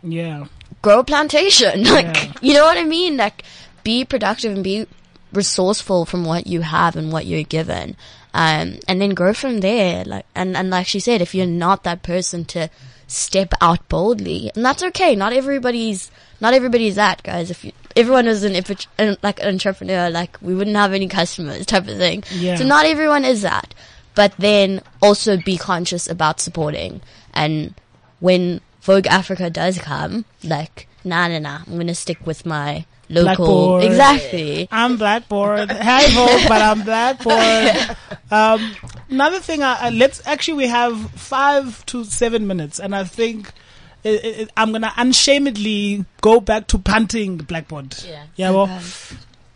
[0.04, 0.46] Yeah,
[0.82, 1.84] grow a plantation.
[1.96, 2.34] Like, Yeah.
[2.42, 3.18] you know what I mean?
[3.18, 3.44] Like,
[3.84, 4.88] be productive and be
[5.34, 7.96] resourceful from what you have and what you're given.
[8.34, 10.04] Um, and then grow from there.
[10.06, 12.70] Like, and, and like she said, if you're not that person to
[13.08, 15.16] step out boldly, and that's okay.
[15.16, 17.50] Not everybody's, not everybody's that, guys.
[17.50, 18.56] If you, everyone is an,
[18.98, 22.24] an like an entrepreneur, like we wouldn't have any customers type of thing.
[22.32, 22.56] Yeah.
[22.56, 23.74] So not everyone is that.
[24.14, 27.02] But then also be conscious about supporting.
[27.34, 27.74] And
[28.20, 33.46] when Vogue Africa does come, like, nah, nah, nah, I'm gonna stick with my local.
[33.46, 33.84] Blackboard.
[33.84, 34.68] Exactly.
[34.72, 35.72] I'm blackboard.
[35.72, 37.98] Hi, Vogue, but I'm blackboard.
[38.32, 38.76] Um,
[39.08, 43.52] another thing, uh, uh, let's actually we have five to seven minutes, and I think
[44.06, 47.96] Eh, eh, eh, I'm gonna unshamedly go back to punting blackboard.
[48.08, 48.24] Yeah.
[48.36, 48.52] Yeah.
[48.52, 48.80] Well,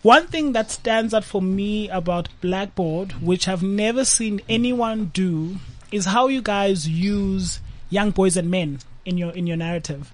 [0.02, 5.58] one thing that stands out for me about blackboard, which I've never seen anyone do,
[5.92, 7.60] is how you guys use
[7.92, 10.14] young boys and men in your in your narrative.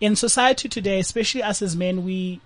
[0.00, 2.40] In society today, especially us as men, we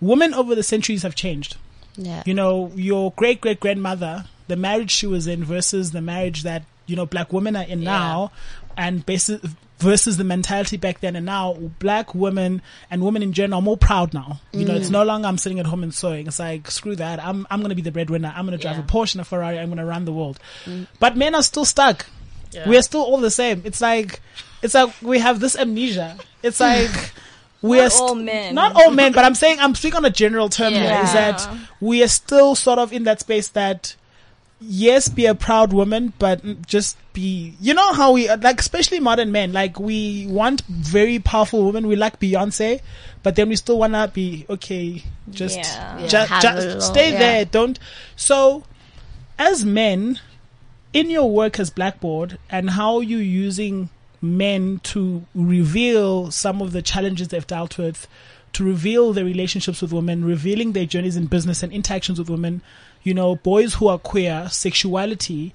[0.00, 1.56] women over the centuries have changed.
[1.96, 2.22] Yeah.
[2.26, 6.64] You know, your great great grandmother, the marriage she was in versus the marriage that,
[6.86, 7.90] you know, black women are in Yeah.
[7.90, 8.32] now
[8.80, 9.40] and basis,
[9.78, 13.76] versus the mentality back then and now, black women and women in general are more
[13.76, 14.40] proud now.
[14.52, 14.92] You know, it's mm.
[14.92, 16.26] no longer I'm sitting at home and sewing.
[16.26, 17.22] It's like, screw that.
[17.22, 18.32] I'm, I'm going to be the breadwinner.
[18.34, 18.84] I'm going to drive Yeah.
[18.84, 19.58] a Porsche and a Ferrari.
[19.58, 20.38] I'm going to run the world.
[20.64, 20.86] Mm.
[20.98, 22.06] But men are still stuck
[22.66, 23.62] We're still all the same.
[23.64, 24.20] It's like,
[24.62, 26.16] it's like we have this amnesia.
[26.42, 27.12] It's like,
[27.62, 28.54] we Not are st- all men.
[28.54, 31.46] Not all men, but I'm saying, I'm speaking on a general term here, is that
[31.80, 33.94] we are still sort of in that space that,
[34.60, 39.32] yes, be a proud woman, but just be, you know how we, like, especially modern
[39.32, 41.86] men, like, we want very powerful women.
[41.86, 42.80] We like Beyonce,
[43.22, 46.06] but then we still want to be, okay, just, Yeah.
[46.06, 47.18] ju- Have ju- a little- stay yeah.
[47.18, 47.44] there.
[47.46, 47.78] Don't,
[48.16, 48.64] so,
[49.38, 50.20] as men,
[50.92, 53.88] in your work as Blackboard and how you using
[54.20, 58.06] men to reveal some of the challenges they've dealt with,
[58.52, 62.60] to reveal their relationships with women, revealing their journeys in business and interactions with women,
[63.02, 65.54] you know, boys who are queer, sexuality.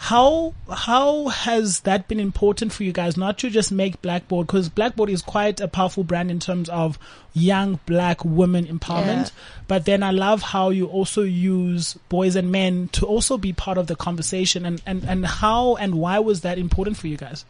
[0.00, 3.16] How how has that been important for you guys?
[3.16, 7.00] Not to just make Blackboard because Blackboard is quite a powerful brand in terms of
[7.34, 9.24] young black women empowerment.
[9.24, 9.64] Yeah.
[9.66, 13.76] But then I love how you also use boys and men to also be part
[13.76, 17.44] of the conversation and, and, and how and why was that important for you guys?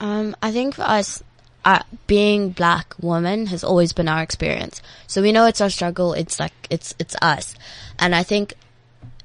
[0.00, 1.22] Um, I think for us,
[1.66, 4.80] uh, being black woman has always been our experience.
[5.06, 6.14] So we know it's our struggle.
[6.14, 7.54] It's like, it's, it's us.
[7.98, 8.54] And I think,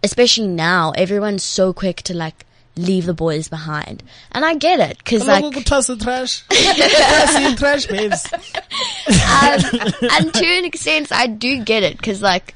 [0.05, 2.45] especially now, everyone's so quick to like,
[2.77, 4.03] leave the boys behind.
[4.31, 6.43] And I get it, cause like, Like, toss the trash.
[6.47, 8.25] Toss the trash, babes.
[8.33, 12.53] um, and to an extent, I do get it because, like,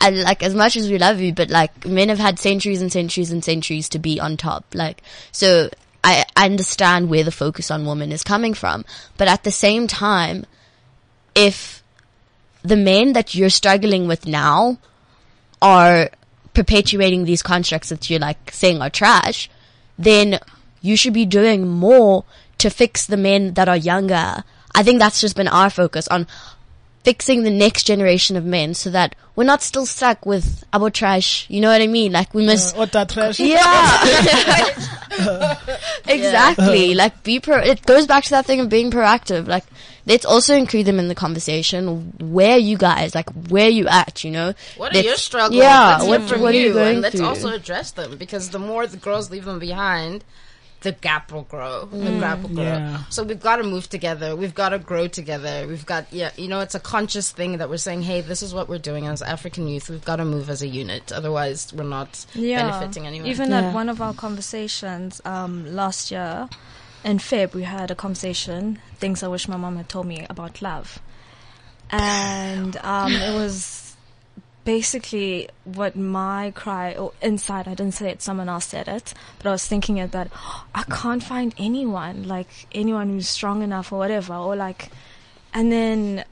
[0.00, 2.92] I like as much as we love you, but like men have had centuries and
[2.92, 4.64] centuries and centuries to be on top.
[4.72, 5.70] Like, so
[6.04, 8.84] I, I understand where the focus on women is coming from,
[9.16, 10.46] but at the same time,
[11.34, 11.82] if
[12.62, 14.78] the men that you're struggling with now
[15.60, 16.10] are
[16.58, 19.48] perpetuating these constructs that you're like saying are trash,
[19.96, 20.40] then
[20.80, 22.24] you should be doing more
[22.58, 24.42] to fix the men that are younger.
[24.74, 26.26] I think that's just been our focus on
[27.08, 31.46] fixing the next generation of men so that we're not still stuck with about trash.
[31.48, 32.12] You know what I mean?
[32.12, 33.40] Like we must What that trash?
[33.40, 33.56] yeah.
[36.06, 36.94] exactly.
[36.94, 39.46] Like be pro it goes back to that thing of being proactive.
[39.48, 39.64] Like
[40.06, 42.12] let's also include them in the conversation.
[42.20, 44.54] Where you guys, like where you at, you know?
[44.76, 45.56] What are Let's- your struggles?
[45.56, 47.26] Yeah, Let's hear what, from what are you going and let's through?
[47.26, 50.24] also address them because the more the girls leave them behind,
[50.80, 51.86] the gap will grow.
[51.86, 52.62] The gap will grow.
[52.64, 53.02] Yeah.
[53.08, 54.36] So we've got to move together.
[54.36, 55.66] We've got to grow together.
[55.66, 58.54] We've got yeah, you know, it's a conscious thing that we're saying, hey, this is
[58.54, 59.90] what we're doing as African youth.
[59.90, 61.10] We've got to move as a unit.
[61.12, 63.28] Otherwise, we're not benefiting anyone.
[63.28, 63.68] Even Yeah.
[63.68, 66.48] at one of our conversations um, last year
[67.04, 70.62] in Feb, we had a conversation, things I wish my mom had told me about
[70.62, 71.00] love.
[71.90, 73.87] And um, it was
[74.64, 79.48] basically what my cry, or inside, I didn't say it, someone else said it, but
[79.48, 80.30] I was thinking it that
[80.74, 84.90] I can't find anyone, like anyone who's strong enough or whatever, or like,
[85.54, 86.24] and then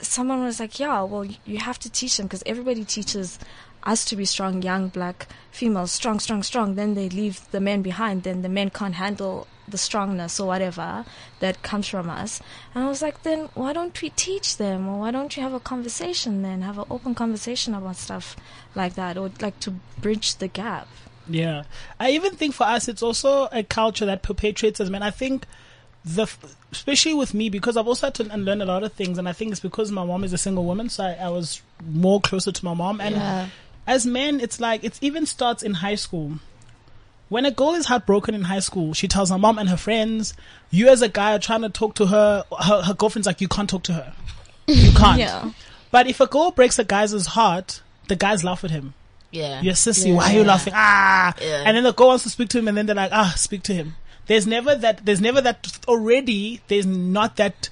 [0.00, 3.38] someone was like, "Yeah, well, you have to teach them because everybody teaches
[3.84, 6.74] us to be strong, young black females, strong, strong, strong.
[6.74, 8.22] Then they leave the men behind.
[8.22, 11.06] Then the men can't handle the strongness or whatever
[11.40, 12.40] that comes from us."
[12.74, 15.54] And I was like, "Then why don't we teach them, or why don't you have
[15.54, 16.42] a conversation?
[16.42, 18.36] Then have an open conversation about stuff
[18.74, 20.88] like that, or like to bridge the gap."
[21.28, 21.62] Yeah.
[21.98, 25.02] I even think for us, it's also a culture that perpetuates as men.
[25.02, 25.46] I think
[26.04, 26.26] the,
[26.70, 29.32] especially with me, because I've also had to unlearn a lot of things, and I
[29.32, 32.52] think it's because my mom is a single woman, so I, I was more closer
[32.52, 33.00] to my mom.
[33.00, 33.48] And Yeah.
[33.86, 36.34] As men, it's like, it even starts in high school.
[37.28, 40.34] When a girl is heartbroken in high school, she tells her mom and her friends,
[40.70, 43.48] you as a guy are trying to talk to her, her, her girlfriend's like, you
[43.48, 44.12] can't talk to her.
[44.66, 45.18] You can't.
[45.18, 45.50] Yeah.
[45.90, 48.94] But if a girl breaks a guy's heart, the guys laugh at him.
[49.32, 49.60] yeah.
[49.62, 50.14] You're sissy.
[50.14, 50.74] Why are you laughing?
[50.76, 51.34] Ah.
[51.40, 51.62] Yeah.
[51.66, 53.62] And then the girl wants to speak to him and then they're like, ah, speak
[53.64, 53.96] to him.
[54.26, 57.68] There's never that, there's never that already, there's not that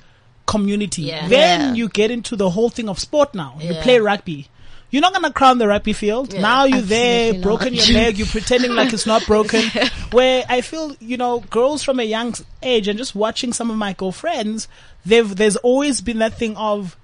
[0.47, 1.03] community.
[1.03, 1.29] Yeah.
[1.29, 1.75] Then Yeah.
[1.75, 3.59] you get into the whole thing of sport now.
[3.61, 4.49] You play rugby.
[4.93, 6.33] You're not gonna crown the rugby field.
[6.33, 6.43] Yeah.
[6.43, 7.89] Now you're there, Absolutely broken not.
[7.89, 9.63] your leg, you're pretending like it's not broken.
[10.13, 13.77] Where I feel, you know, girls from a young age and just watching some of
[13.77, 14.69] my girlfriends,
[15.05, 16.97] they've, there's always been that thing of,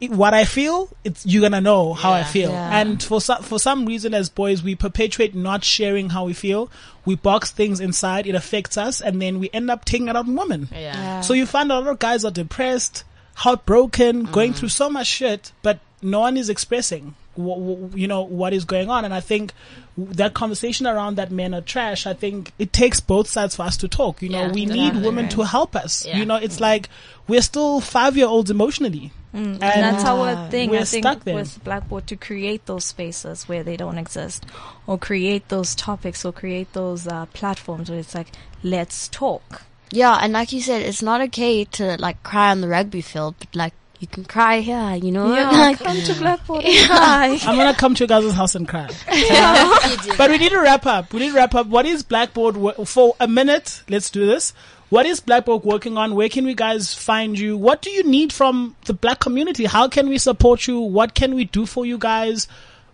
[0.00, 2.50] it- what I feel, it's you're gonna know how I feel.
[2.50, 2.78] Yeah.
[2.80, 6.68] And for some for some reason, as boys, we perpetuate not sharing how we feel.
[7.06, 8.26] We box things inside.
[8.26, 10.68] It affects us, and then we end up taking it out on women.
[10.72, 11.20] yeah.
[11.22, 13.04] So you find a lot of guys are depressed,
[13.36, 14.56] heartbroken, going Mm.
[14.56, 17.14] through so much shit, but no one is expressing.
[17.36, 19.52] wh- wh- You know what is going on, and I think
[19.98, 22.06] that conversation around that men are trash.
[22.06, 24.22] I think it takes both sides for us to talk.
[24.22, 25.08] You know, Yeah, we need definitely.
[25.08, 26.06] women to help us.
[26.06, 26.18] Yeah.
[26.18, 26.88] You know, it's like
[27.28, 29.12] we're still five year olds emotionally.
[29.32, 30.70] And that's our thing.
[30.70, 31.34] We're I think stuck there.
[31.34, 34.46] with Blackboard to create those spaces where they don't exist,
[34.86, 38.28] or create those topics, or create those uh, platforms where it's like,
[38.62, 39.64] let's talk.
[39.90, 43.34] Yeah, and like you said, it's not okay to like cry on the rugby field,
[43.38, 45.34] but like you can cry here, you know?
[45.34, 47.38] Yeah, Like, come to Blackboard and cry.
[47.42, 48.88] I'm gonna come to your guys' house and cry.
[50.18, 51.12] But we need to wrap up.
[51.12, 51.66] We need to wrap up.
[51.66, 53.82] What is Blackboard wo- for a minute?
[53.88, 54.52] Let's do this.
[54.88, 56.14] What is Blackboard working on?
[56.14, 57.56] Where can we guys find you?
[57.56, 59.64] What do you need from the black community?
[59.64, 60.78] How can we support you?
[60.80, 62.46] What can we do for you guys?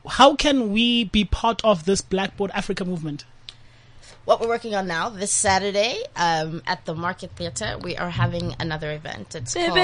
[0.09, 3.25] How can we be part of this Blackboard Africa movement?
[4.25, 8.55] What we're working on now this Saturday um, at the Market Theatre, we are having
[8.61, 9.35] another event.
[9.35, 9.75] It's called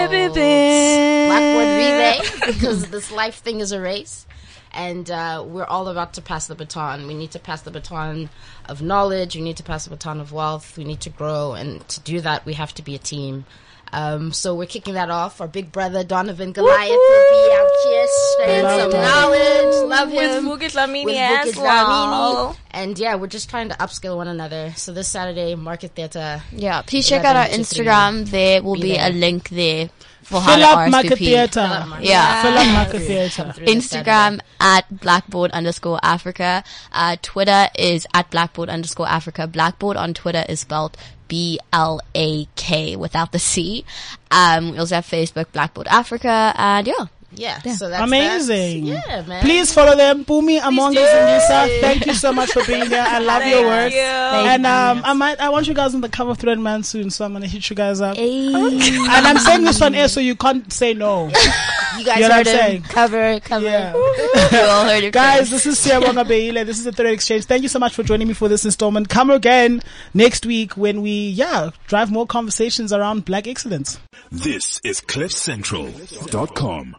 [1.28, 4.26] Blackboard Relay because this life thing is a race.
[4.70, 7.06] And uh, we're all about to pass the baton.
[7.06, 8.28] We need to pass the baton
[8.66, 9.34] of knowledge.
[9.34, 10.76] We need to pass the baton of wealth.
[10.76, 11.54] We need to grow.
[11.54, 13.44] And to do that, we have to be a team.
[13.92, 15.40] Um, so we're kicking that off.
[15.40, 19.00] Our big brother, Donovan Goliath, will be out here spreading some Donovan.
[19.02, 19.88] knowledge.
[19.88, 22.48] Love With him Mugi Dlamini with as Bukit well.
[22.54, 22.56] Dlamini.
[22.70, 24.72] And yeah, we're just trying to upskill one another.
[24.76, 26.42] So this Saturday, Market Theatre.
[26.52, 27.84] yeah, please check out our 11 3.
[27.84, 28.30] Instagram.
[28.30, 29.90] There will Be be a link there
[30.22, 31.84] for Fill to up Market Theatre.
[32.00, 32.42] Yeah.
[32.42, 33.42] Fill up Market Theatre.
[33.42, 36.62] Come through this Instagram at blackboard underscore Africa.
[36.92, 39.46] Uh, Twitter is at blackboard underscore Africa.
[39.46, 40.96] Blackboard on Twitter is spelled
[41.28, 43.84] B L A K without the C.
[44.30, 47.06] Um, we also have Facebook, Blackboard Africa, and yeah.
[47.30, 48.86] Yeah, so that's Amazing.
[48.86, 49.04] That.
[49.06, 49.42] Yeah, man.
[49.42, 50.24] Please follow them.
[50.24, 51.80] Bumi Among us and Lisa.
[51.82, 53.04] Thank you so much for being here.
[53.06, 53.92] I love your work.
[53.92, 53.98] you.
[53.98, 57.10] And um, I might, I want you guys on the cover of Thread Man soon,
[57.10, 58.16] so I'm gonna hit you guys up.
[58.16, 58.46] Hey.
[58.54, 61.26] And I'm saying this on air, so you can't say no.
[61.98, 62.54] you guys You know what I'm heard him.
[62.58, 62.82] saying?
[62.82, 63.64] Cover, cover.
[63.66, 63.92] Yeah.
[64.52, 65.64] You all heard it Guys, first.
[65.64, 66.64] this is Siyabonga Beyile.
[66.64, 67.44] This is the Thread Exchange.
[67.44, 69.10] Thank you so much for joining me for this installment.
[69.10, 69.82] Come again
[70.14, 73.98] next week when we, yeah, drive more conversations around black excellence.
[74.32, 76.96] This is CliffCentral.com.